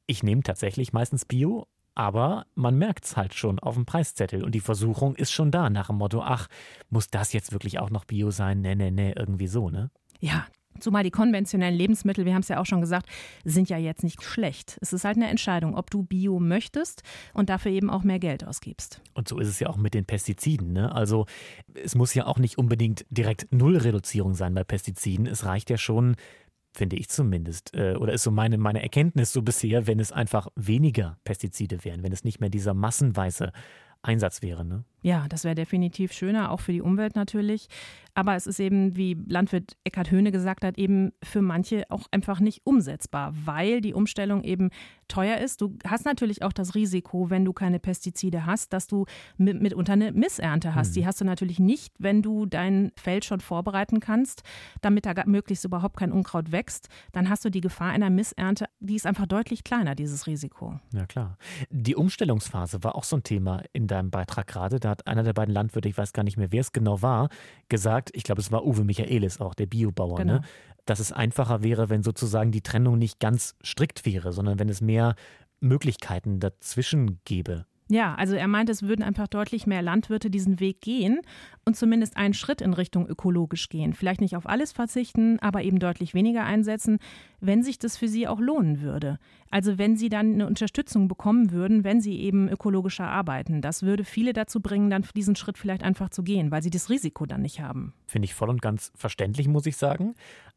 [0.07, 4.53] Ich nehme tatsächlich meistens Bio aber man merkt es halt schon auf dem Preiszettel und
[4.53, 6.47] die Versuchung ist schon da nach dem Motto, ach,
[6.89, 8.61] muss das jetzt wirklich auch noch Bio sein?
[8.61, 9.89] Nee, nee, nee, irgendwie so, ne?
[10.19, 10.45] Ja,
[10.79, 13.07] Zumal die konventionellen Lebensmittel, wir haben es ja auch schon gesagt,
[13.45, 14.77] sind ja jetzt nicht schlecht.
[14.81, 17.01] Es ist halt eine Entscheidung, ob du Bio möchtest
[17.33, 19.01] und dafür eben auch mehr Geld ausgibst.
[19.13, 20.73] Und so ist es ja auch mit den Pestiziden.
[20.73, 20.93] Ne?
[20.93, 21.27] Also
[21.81, 25.27] es muss ja auch nicht unbedingt direkt Nullreduzierung sein bei Pestiziden.
[25.27, 26.17] Es reicht ja schon,
[26.75, 30.47] finde ich zumindest, äh, oder ist so meine, meine Erkenntnis so bisher, wenn es einfach
[30.55, 33.51] weniger Pestizide wären, wenn es nicht mehr dieser massenweise
[34.01, 34.63] Einsatz wäre.
[34.63, 34.83] Ne?
[35.05, 37.67] Ja, das wäre definitiv schöner, auch für die Umwelt natürlich.
[38.15, 42.39] Aber es ist eben, wie Landwirt Eckhard Höhne gesagt hat, eben für manche auch einfach
[42.39, 44.71] nicht umsetzbar, weil die Umstellung eben
[45.07, 45.61] teuer ist.
[45.61, 49.05] Du hast natürlich auch das Risiko, wenn du keine Pestizide hast, dass du
[49.37, 50.89] mit, mitunter eine Missernte hast.
[50.89, 50.93] Mhm.
[50.93, 54.41] Die hast du natürlich nicht, wenn du dein Feld schon vorbereiten kannst,
[54.81, 56.89] damit da möglichst überhaupt kein Unkraut wächst.
[57.11, 60.79] Dann hast du die Gefahr einer Missernte, die ist einfach deutlich kleiner, dieses Risiko.
[60.93, 61.37] Ja, klar.
[61.69, 64.79] Die Umstellungsphase war auch so ein Thema in deinem Beitrag gerade.
[64.79, 67.29] Da hat einer der beiden Landwirte, ich weiß gar nicht mehr, wer es genau war,
[67.69, 70.25] gesagt, ich glaube, es war Uwe Michaelis auch, der Biobauer, ne?
[70.25, 70.33] genau.
[70.35, 70.41] ne?
[70.85, 74.81] dass es einfacher wäre, wenn sozusagen die Trennung nicht ganz strikt wäre, sondern wenn es
[74.81, 75.15] mehr
[75.59, 77.65] Möglichkeiten dazwischen gäbe.
[77.87, 81.21] Ja, also er meint, es würden einfach deutlich mehr Landwirte diesen Weg gehen
[81.65, 83.93] und zumindest einen Schritt in Richtung ökologisch gehen.
[83.93, 86.97] Vielleicht nicht auf alles verzichten, aber eben deutlich weniger einsetzen,
[87.41, 89.19] wenn sich das für sie auch lohnen würde.
[89.51, 93.61] Also wenn sie dann eine Unterstützung bekommen würden, wenn sie eben ökologischer arbeiten.
[93.61, 96.89] Das würde viele dazu bringen, dann diesen Schritt vielleicht einfach zu gehen, weil sie das
[96.89, 97.93] Risiko dann nicht haben.
[98.07, 100.15] Finde ich voll und ganz verständlich, muss ich sagen.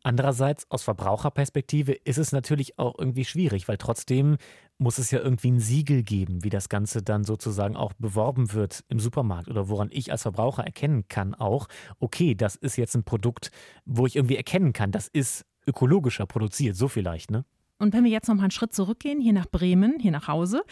[0.09, 4.39] Andererseits, aus Verbraucherperspektive ist es natürlich auch irgendwie schwierig, weil trotzdem
[4.79, 8.85] muss es ja irgendwie ein Siegel geben, wie das Ganze dann sozusagen auch beworben wird
[8.89, 11.69] im Supermarkt oder woran ich als Verbraucher erkennen kann auch,
[12.01, 13.51] okay, das ist jetzt ein Produkt,
[13.85, 17.45] wo ich irgendwie erkennen kann, das ist ökologischer produziert, so vielleicht, ne?
[17.79, 20.63] Und wenn wir jetzt noch mal einen Schritt zurückgehen, hier nach Bremen, hier nach Hause,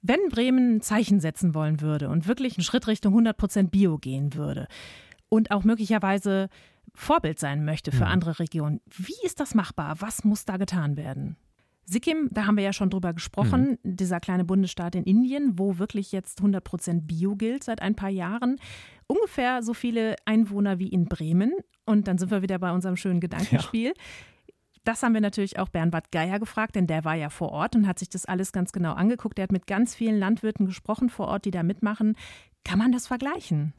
[0.00, 4.34] wenn Bremen ein Zeichen setzen wollen würde und wirklich einen Schritt Richtung 100% Bio gehen
[4.34, 4.68] würde
[5.28, 6.50] und auch möglicherweise
[6.94, 8.12] Vorbild sein möchte für mhm.
[8.12, 9.96] andere Regionen, wie ist das machbar?
[10.00, 11.36] Was muss da getan werden?
[11.84, 13.96] Sikkim, da haben wir ja schon drüber gesprochen, mhm.
[13.96, 18.60] dieser kleine Bundesstaat in Indien, wo wirklich jetzt 100% Bio gilt seit ein paar Jahren.
[19.08, 21.52] Ungefähr so viele Einwohner wie in Bremen.
[21.86, 23.88] Und dann sind wir wieder bei unserem schönen Gedankenspiel.
[23.88, 24.02] Ja.
[24.84, 27.86] Das haben wir natürlich auch Bernhard Geier gefragt, denn der war ja vor Ort und
[27.86, 29.38] hat sich das alles ganz genau angeguckt.
[29.38, 32.16] Er hat mit ganz vielen Landwirten gesprochen vor Ort, die da mitmachen.
[32.64, 33.74] Kann man das vergleichen?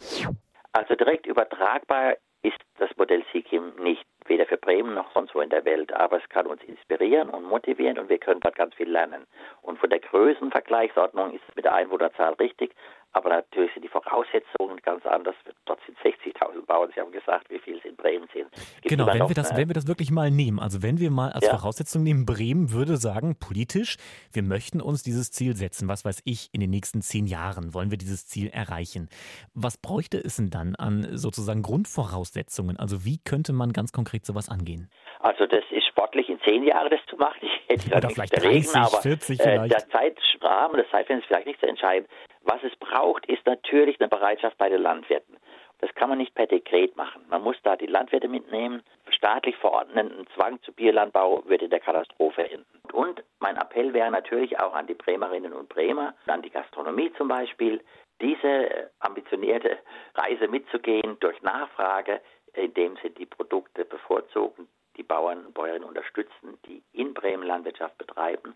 [0.74, 5.50] Also direkt übertragbar ist das Modell Sikkim nicht weder für Bremen noch sonst wo in
[5.50, 8.90] der Welt, aber es kann uns inspirieren und motivieren und wir können dort ganz viel
[8.90, 9.28] lernen.
[9.62, 12.74] Und von der Größenvergleichsordnung ist es mit der Einwohnerzahl richtig,
[13.14, 15.36] aber natürlich sind die Voraussetzungen ganz anders.
[15.66, 16.92] Dort sind 60.000 Bauern.
[16.96, 18.48] Sie haben gesagt, wie viel es in Bremen sind.
[18.84, 21.46] Genau, wenn wir, das, wenn wir das wirklich mal nehmen, also wenn wir mal als
[21.46, 21.58] ja.
[21.58, 23.98] Voraussetzung nehmen, Bremen würde sagen, politisch,
[24.32, 25.90] wir möchten uns dieses Ziel setzen.
[25.90, 29.10] Was weiß ich, in den nächsten zehn Jahren wollen wir dieses Ziel erreichen.
[29.54, 32.78] Was bräuchte es denn dann an sozusagen Grundvoraussetzungen?
[32.78, 34.90] Also wie könnte man ganz konkret sowas angehen?
[35.20, 37.40] Also das ist sportlich in zehn Jahren das zu machen.
[37.42, 39.74] Ich hätte Oder vielleicht 30, reden, aber 40 äh, vielleicht.
[39.74, 42.10] der Zeitrahmen, das Zeitfenster ist vielleicht nicht so entscheidend.
[42.44, 45.38] Was es braucht, ist natürlich eine Bereitschaft bei den Landwirten.
[45.80, 47.26] Das kann man nicht per Dekret machen.
[47.30, 48.84] Man muss da die Landwirte mitnehmen.
[49.10, 52.66] Staatlich verordneten Zwang zu Bierlandbau würde der Katastrophe enden.
[52.94, 57.28] Und mein Appell wäre natürlich auch an die Bremerinnen und Bremer, an die Gastronomie zum
[57.28, 57.82] Beispiel,
[58.22, 59.80] diese ambitionierte
[60.14, 62.22] Reise mitzugehen durch Nachfrage,
[62.54, 64.68] indem sie die Produkte bevorzugen,
[65.02, 68.54] die Bauern und Bäuerinnen unterstützen, die in Bremen Landwirtschaft betreiben.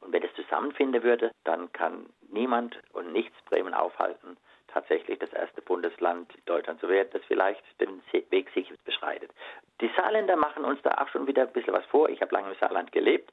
[0.00, 4.38] Und wenn es zusammenfinden würde, dann kann niemand und nichts Bremen aufhalten,
[4.72, 9.30] tatsächlich das erste Bundesland Deutschland zu werden, das vielleicht den Weg sich beschreitet.
[9.80, 12.08] Die Saarländer machen uns da auch schon wieder ein bisschen was vor.
[12.08, 13.32] Ich habe lange im Saarland gelebt.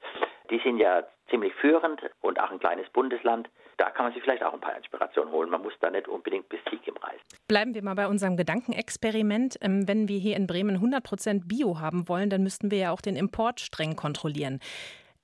[0.50, 3.50] Die sind ja ziemlich führend und auch ein kleines Bundesland.
[3.78, 5.50] Da kann man sich vielleicht auch ein paar Inspirationen holen.
[5.50, 7.22] Man muss da nicht unbedingt bis Sieg im reisen.
[7.48, 9.58] Bleiben wir mal bei unserem Gedankenexperiment.
[9.62, 12.92] Ähm, wenn wir hier in Bremen 100 Prozent Bio haben wollen, dann müssten wir ja
[12.92, 14.60] auch den Import streng kontrollieren.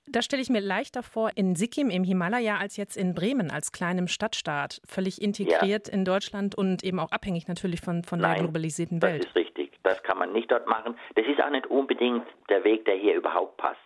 [0.07, 3.71] Das stelle ich mir leichter vor in Sikkim im Himalaya als jetzt in Bremen als
[3.71, 5.93] kleinem Stadtstaat, völlig integriert ja.
[5.93, 9.23] in Deutschland und eben auch abhängig natürlich von, von Nein, der globalisierten Welt.
[9.23, 9.71] Das ist richtig.
[9.83, 10.95] Das kann man nicht dort machen.
[11.15, 13.79] Das ist auch nicht unbedingt der Weg, der hier überhaupt passt.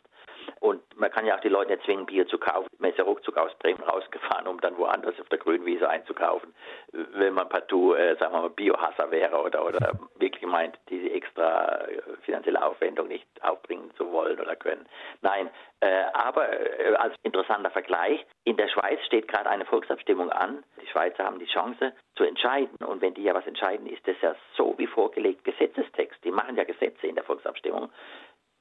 [0.60, 2.68] Und man kann ja auch die Leute nicht zwingen, Bier zu kaufen.
[2.80, 6.54] Man ist ja ruckzuck aus Bremen rausgefahren, um dann woanders auf der Grünwiese einzukaufen.
[6.92, 11.86] Wenn man partout, äh, sagen wir mal, Biohasser wäre oder, oder wirklich meint, diese extra
[11.86, 14.86] äh, finanzielle Aufwendung nicht aufbringen zu wollen oder können.
[15.22, 15.50] Nein,
[15.80, 20.64] äh, aber äh, als interessanter Vergleich, in der Schweiz steht gerade eine Volksabstimmung an.
[20.82, 22.76] Die Schweizer haben die Chance zu entscheiden.
[22.86, 26.22] Und wenn die ja was entscheiden, ist das ja so wie vorgelegt Gesetzestext.
[26.24, 27.90] Die machen ja Gesetze in der Volksabstimmung.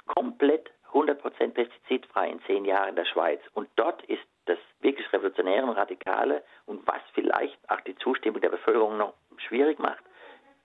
[0.06, 3.40] Komplett 100% pestizidfrei in zehn Jahren in der Schweiz.
[3.54, 8.50] Und dort ist das wirklich Revolutionäre und Radikale und was vielleicht auch die Zustimmung der
[8.50, 10.02] Bevölkerung noch schwierig macht,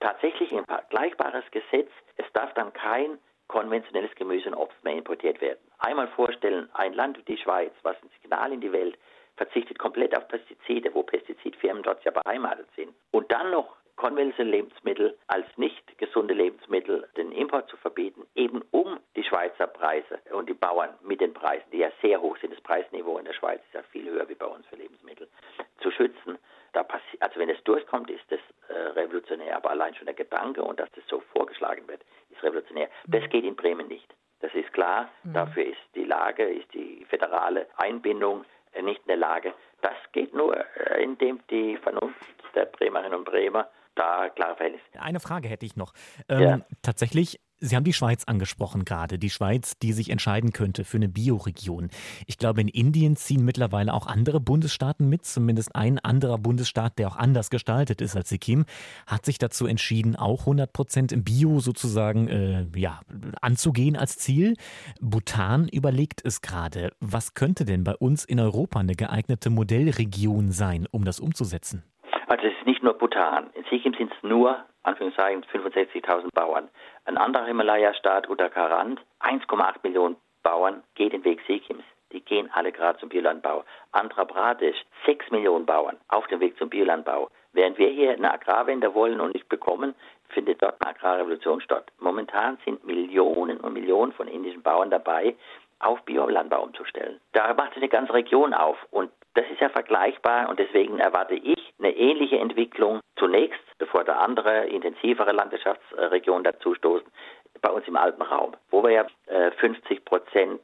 [0.00, 1.90] tatsächlich ein vergleichbares Gesetz.
[2.16, 3.18] Es darf dann kein
[3.48, 5.60] konventionelles Gemüse und Obst mehr importiert werden.
[5.78, 8.98] Einmal vorstellen, ein Land wie die Schweiz, was ein Signal in die Welt,
[9.36, 12.94] verzichtet komplett auf Pestizide, wo Pestizidfirmen dort ja beheimatet sind.
[13.10, 18.98] Und dann noch konventionelle Lebensmittel als nicht gesunde Lebensmittel den Import zu verbieten, eben um
[19.16, 22.60] die Schweizer Preise und die Bauern mit den Preisen, die ja sehr hoch sind, das
[22.60, 25.28] Preisniveau in der Schweiz ist ja viel höher wie bei uns für Lebensmittel,
[25.80, 26.38] zu schützen.
[26.72, 26.86] da
[27.20, 30.90] also wenn es durchkommt, ist das äh, revolutionär, aber allein schon der Gedanke und dass
[30.92, 32.88] das so vorgeschlagen wird, ist revolutionär.
[33.06, 33.12] Mhm.
[33.12, 34.12] Das geht in Bremen nicht.
[34.40, 35.08] Das ist klar.
[35.22, 35.34] Mhm.
[35.34, 39.54] Dafür ist die Lage, ist die föderale Einbindung äh, nicht in der Lage.
[39.80, 42.18] Das geht nur, äh, indem die Vernunft
[42.54, 44.84] der Bremerinnen und Bremer da klare Verhältnisse.
[45.00, 45.92] Eine Frage hätte ich noch.
[46.28, 46.60] Ähm, ja.
[46.82, 51.08] Tatsächlich Sie haben die Schweiz angesprochen gerade, die Schweiz, die sich entscheiden könnte für eine
[51.08, 51.88] Bioregion.
[52.26, 57.08] Ich glaube, in Indien ziehen mittlerweile auch andere Bundesstaaten mit, zumindest ein anderer Bundesstaat, der
[57.08, 58.66] auch anders gestaltet ist als Sikkim,
[59.06, 63.00] hat sich dazu entschieden, auch 100 Prozent im Bio sozusagen äh, ja,
[63.40, 64.56] anzugehen als Ziel.
[65.00, 66.92] Bhutan überlegt es gerade.
[67.00, 71.82] Was könnte denn bei uns in Europa eine geeignete Modellregion sein, um das umzusetzen?
[72.26, 73.50] Also es ist nicht nur Bhutan.
[73.54, 76.68] In Sikkim sind es nur Anführungszeichen 65.000 Bauern.
[77.04, 81.84] Ein anderer Himalaya-Staat, Uttarakhand, 1,8 Millionen Bauern, geht den Weg Sikims.
[82.12, 83.64] Die gehen alle gerade zum Biolandbau.
[83.92, 87.28] Andhra Pradesh, 6 Millionen Bauern auf dem Weg zum Biolandbau.
[87.52, 89.94] Während wir hier eine Agrarwende wollen und nicht bekommen,
[90.28, 91.90] findet dort eine Agrarrevolution statt.
[91.98, 95.34] Momentan sind Millionen und Millionen von indischen Bauern dabei,
[95.80, 97.20] auf Biolandbau umzustellen.
[97.32, 101.58] Da macht eine ganze Region auf und das ist ja vergleichbar und deswegen erwarte ich
[101.78, 107.06] eine ähnliche Entwicklung zunächst, bevor da andere, intensivere Landwirtschaftsregionen dazustoßen,
[107.60, 109.06] bei uns im Alpenraum, wo wir ja
[109.58, 110.60] 50 äh, Prozent,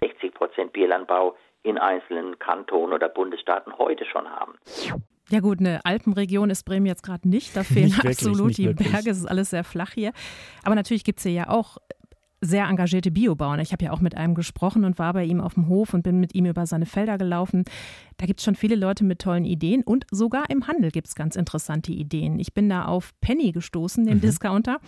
[0.00, 4.54] 60 äh, Prozent Biolandbau in einzelnen Kantonen oder Bundesstaaten heute schon haben.
[5.30, 7.54] Ja gut, eine Alpenregion ist Bremen jetzt gerade nicht.
[7.54, 8.90] Da fehlen nicht absolut die wirklich.
[8.90, 9.10] Berge.
[9.10, 10.12] Es ist alles sehr flach hier.
[10.64, 11.76] Aber natürlich gibt es hier ja auch
[12.40, 13.60] sehr engagierte Biobauern.
[13.60, 16.02] Ich habe ja auch mit einem gesprochen und war bei ihm auf dem Hof und
[16.02, 17.64] bin mit ihm über seine Felder gelaufen.
[18.16, 21.14] Da gibt es schon viele Leute mit tollen Ideen und sogar im Handel gibt es
[21.14, 22.38] ganz interessante Ideen.
[22.38, 24.22] Ich bin da auf Penny gestoßen, den mhm.
[24.22, 24.78] Discounter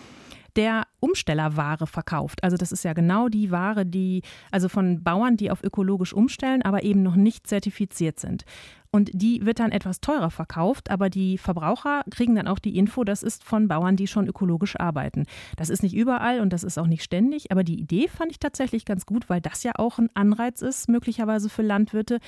[0.57, 2.43] der Umstellerware verkauft.
[2.43, 6.63] Also das ist ja genau die Ware, die also von Bauern, die auf ökologisch umstellen,
[6.63, 8.45] aber eben noch nicht zertifiziert sind.
[8.93, 13.05] Und die wird dann etwas teurer verkauft, aber die Verbraucher kriegen dann auch die Info,
[13.05, 15.27] das ist von Bauern, die schon ökologisch arbeiten.
[15.57, 18.41] Das ist nicht überall und das ist auch nicht ständig, aber die Idee fand ich
[18.41, 22.19] tatsächlich ganz gut, weil das ja auch ein Anreiz ist, möglicherweise für Landwirte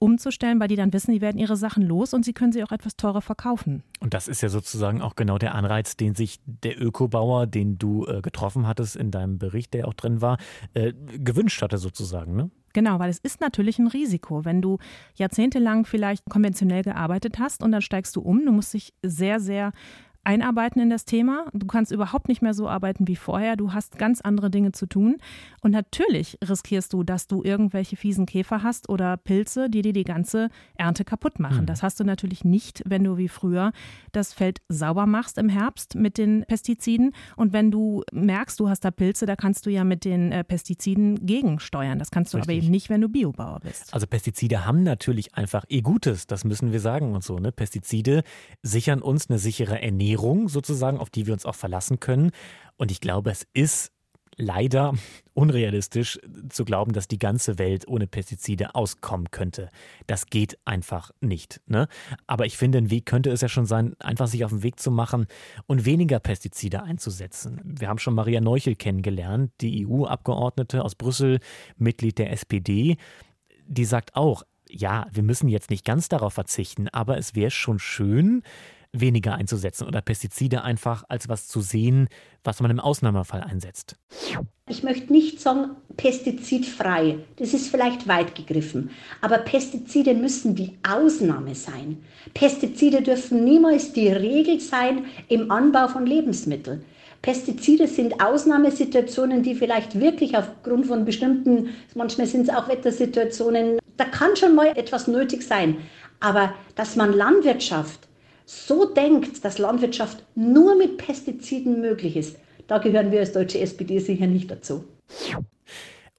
[0.00, 2.72] umzustellen, weil die dann wissen, die werden ihre Sachen los und sie können sie auch
[2.72, 3.84] etwas teurer verkaufen.
[4.00, 8.06] Und das ist ja sozusagen auch genau der Anreiz, den sich der Ökobauer, den du
[8.06, 10.38] äh, getroffen hattest in deinem Bericht, der auch drin war,
[10.74, 12.50] äh, gewünscht hatte sozusagen, ne?
[12.78, 14.78] Genau, weil es ist natürlich ein Risiko, wenn du
[15.16, 18.46] jahrzehntelang vielleicht konventionell gearbeitet hast und dann steigst du um.
[18.46, 19.72] Du musst dich sehr, sehr
[20.28, 21.46] einarbeiten in das Thema.
[21.54, 23.56] Du kannst überhaupt nicht mehr so arbeiten wie vorher.
[23.56, 25.16] Du hast ganz andere Dinge zu tun.
[25.62, 30.04] Und natürlich riskierst du, dass du irgendwelche fiesen Käfer hast oder Pilze, die dir die
[30.04, 31.62] ganze Ernte kaputt machen.
[31.62, 31.66] Mhm.
[31.66, 33.72] Das hast du natürlich nicht, wenn du wie früher
[34.12, 37.12] das Feld sauber machst im Herbst mit den Pestiziden.
[37.36, 40.44] Und wenn du merkst, du hast da Pilze, da kannst du ja mit den äh,
[40.44, 41.98] Pestiziden gegensteuern.
[41.98, 42.54] Das kannst du Richtig.
[42.54, 43.94] aber eben nicht, wenn du Biobauer bist.
[43.94, 47.38] Also Pestizide haben natürlich einfach eh Gutes, das müssen wir sagen und so.
[47.38, 47.50] Ne?
[47.50, 48.24] Pestizide
[48.62, 52.32] sichern uns eine sichere Ernährung Ernährung sozusagen, auf die wir uns auch verlassen können.
[52.76, 53.92] Und ich glaube, es ist
[54.36, 54.94] leider
[55.34, 59.68] unrealistisch zu glauben, dass die ganze Welt ohne Pestizide auskommen könnte.
[60.06, 61.60] Das geht einfach nicht.
[61.66, 61.86] Ne?
[62.26, 64.80] Aber ich finde, ein Weg könnte es ja schon sein, einfach sich auf den Weg
[64.80, 65.26] zu machen
[65.66, 67.60] und weniger Pestizide einzusetzen.
[67.64, 71.38] Wir haben schon Maria Neuchel kennengelernt, die EU-Abgeordnete aus Brüssel,
[71.76, 72.96] Mitglied der SPD.
[73.66, 77.78] Die sagt auch, ja, wir müssen jetzt nicht ganz darauf verzichten, aber es wäre schon
[77.78, 78.42] schön,
[78.92, 82.08] weniger einzusetzen oder Pestizide einfach als was zu sehen,
[82.42, 83.96] was man im Ausnahmefall einsetzt.
[84.68, 91.54] Ich möchte nicht sagen pestizidfrei, das ist vielleicht weit gegriffen, aber Pestizide müssen die Ausnahme
[91.54, 92.02] sein.
[92.34, 96.84] Pestizide dürfen niemals die Regel sein im Anbau von Lebensmitteln.
[97.20, 104.04] Pestizide sind Ausnahmesituationen, die vielleicht wirklich aufgrund von bestimmten, manchmal sind es auch Wettersituationen, da
[104.04, 105.78] kann schon mal etwas nötig sein.
[106.20, 108.07] Aber dass man Landwirtschaft
[108.48, 113.98] so denkt, dass Landwirtschaft nur mit Pestiziden möglich ist, da gehören wir als deutsche SPD
[113.98, 114.84] sicher nicht dazu.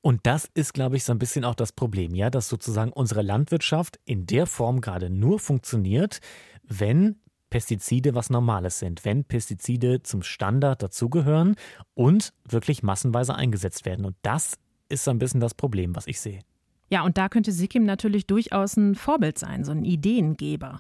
[0.02, 3.24] Und das ist, glaube ich, so ein bisschen auch das Problem, ja, dass sozusagen unsere
[3.24, 6.20] Landwirtschaft in der Form gerade nur funktioniert,
[6.64, 7.16] wenn
[7.50, 11.56] Pestizide was Normales sind, wenn Pestizide zum Standard dazugehören
[11.96, 14.06] und wirklich massenweise eingesetzt werden.
[14.06, 14.56] Und das
[14.88, 16.42] ist so ein bisschen das Problem, was ich sehe.
[16.92, 20.80] Ja, und da könnte Sikkim natürlich durchaus ein Vorbild sein, so ein Ideengeber.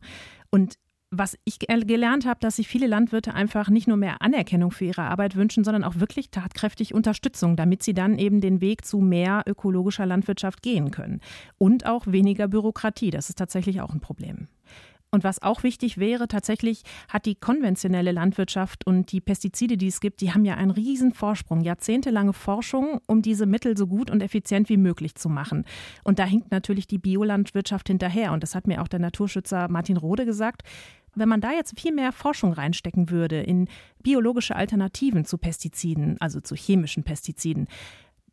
[0.52, 0.76] Und
[1.12, 5.04] was ich gelernt habe, dass sich viele Landwirte einfach nicht nur mehr Anerkennung für ihre
[5.04, 9.44] Arbeit wünschen, sondern auch wirklich tatkräftig Unterstützung, damit sie dann eben den Weg zu mehr
[9.48, 11.22] ökologischer Landwirtschaft gehen können.
[11.58, 13.10] Und auch weniger Bürokratie.
[13.10, 14.48] Das ist tatsächlich auch ein Problem.
[15.12, 20.02] Und was auch wichtig wäre, tatsächlich hat die konventionelle Landwirtschaft und die Pestizide, die es
[20.02, 24.22] gibt, die haben ja einen riesen Vorsprung, jahrzehntelange Forschung, um diese Mittel so gut und
[24.22, 25.66] effizient wie möglich zu machen.
[26.04, 28.34] Und da hinkt natürlich die Biolandwirtschaft hinterher.
[28.34, 30.62] Und das hat mir auch der Naturschützer Martin Rode gesagt.
[31.16, 33.68] Wenn man da jetzt viel mehr Forschung reinstecken würde in
[34.04, 37.68] biologische Alternativen zu Pestiziden, also zu chemischen Pestiziden,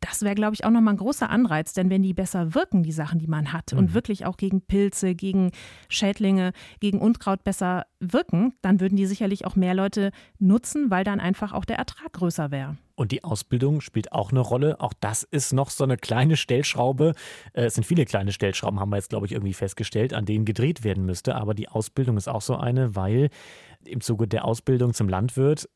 [0.01, 2.91] das wäre, glaube ich, auch nochmal ein großer Anreiz, denn wenn die besser wirken, die
[2.91, 3.79] Sachen, die man hat, mhm.
[3.79, 5.51] und wirklich auch gegen Pilze, gegen
[5.89, 11.19] Schädlinge, gegen Unkraut besser wirken, dann würden die sicherlich auch mehr Leute nutzen, weil dann
[11.19, 12.77] einfach auch der Ertrag größer wäre.
[12.95, 14.81] Und die Ausbildung spielt auch eine Rolle.
[14.81, 17.13] Auch das ist noch so eine kleine Stellschraube.
[17.53, 20.45] Äh, es sind viele kleine Stellschrauben, haben wir jetzt, glaube ich, irgendwie festgestellt, an denen
[20.45, 21.35] gedreht werden müsste.
[21.35, 23.29] Aber die Ausbildung ist auch so eine, weil
[23.85, 25.69] im Zuge der Ausbildung zum Landwirt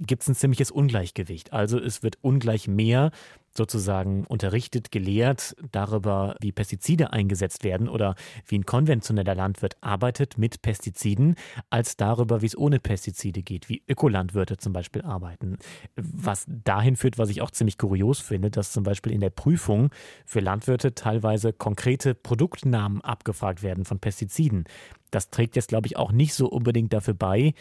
[0.00, 1.52] gibt es ein ziemliches Ungleichgewicht.
[1.52, 3.10] Also es wird ungleich mehr
[3.58, 8.14] sozusagen unterrichtet, gelehrt darüber, wie Pestizide eingesetzt werden oder
[8.46, 11.34] wie ein konventioneller Landwirt arbeitet mit Pestiziden,
[11.68, 15.58] als darüber, wie es ohne Pestizide geht, wie Ökolandwirte zum Beispiel arbeiten.
[15.96, 19.90] Was dahin führt, was ich auch ziemlich kurios finde, dass zum Beispiel in der Prüfung
[20.24, 24.64] für Landwirte teilweise konkrete Produktnamen abgefragt werden von Pestiziden.
[25.10, 27.54] Das trägt jetzt, glaube ich, auch nicht so unbedingt dafür bei,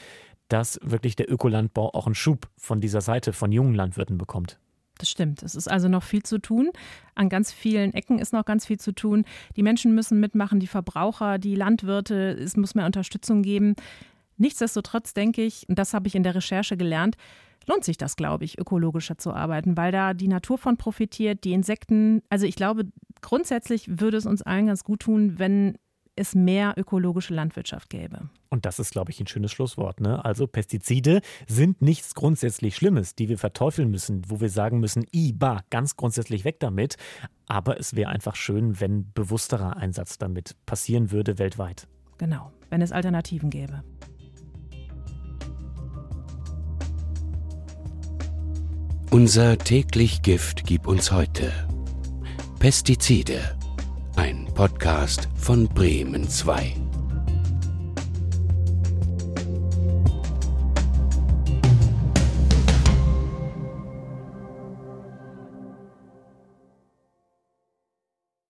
[0.48, 4.60] dass wirklich der Ökolandbau auch einen Schub von dieser Seite von jungen Landwirten bekommt.
[4.98, 5.43] Das stimmt.
[5.43, 6.72] Es ist also noch viel zu tun.
[7.16, 9.26] An ganz vielen Ecken ist noch ganz viel zu tun.
[9.56, 12.32] Die Menschen müssen mitmachen, die Verbraucher, die Landwirte.
[12.32, 13.76] Es muss mehr Unterstützung geben.
[14.38, 17.16] Nichtsdestotrotz denke ich, und das habe ich in der Recherche gelernt,
[17.66, 21.54] lohnt sich das, glaube ich, ökologischer zu arbeiten, weil da die Natur von profitiert, die
[21.54, 22.22] Insekten.
[22.30, 22.86] Also ich glaube,
[23.22, 25.78] grundsätzlich würde es uns allen ganz gut tun, wenn
[26.18, 28.30] es mehr ökologische Landwirtschaft gäbe.
[28.49, 30.01] Und das ist, glaube ich, ein schönes Schlusswort.
[30.01, 30.24] Ne?
[30.24, 35.34] Also Pestizide sind nichts grundsätzlich Schlimmes, die wir verteufeln müssen, wo wir sagen müssen, i,
[35.34, 36.97] ba, ganz grundsätzlich weg damit.
[37.47, 41.88] Aber es wäre einfach schön, wenn bewussterer Einsatz damit passieren würde weltweit.
[42.18, 43.84] Genau, wenn es Alternativen gäbe.
[49.11, 51.51] Unser täglich Gift gibt uns heute
[52.59, 53.57] Pestizide.
[54.18, 56.86] Ein Podcast von Bremen 2.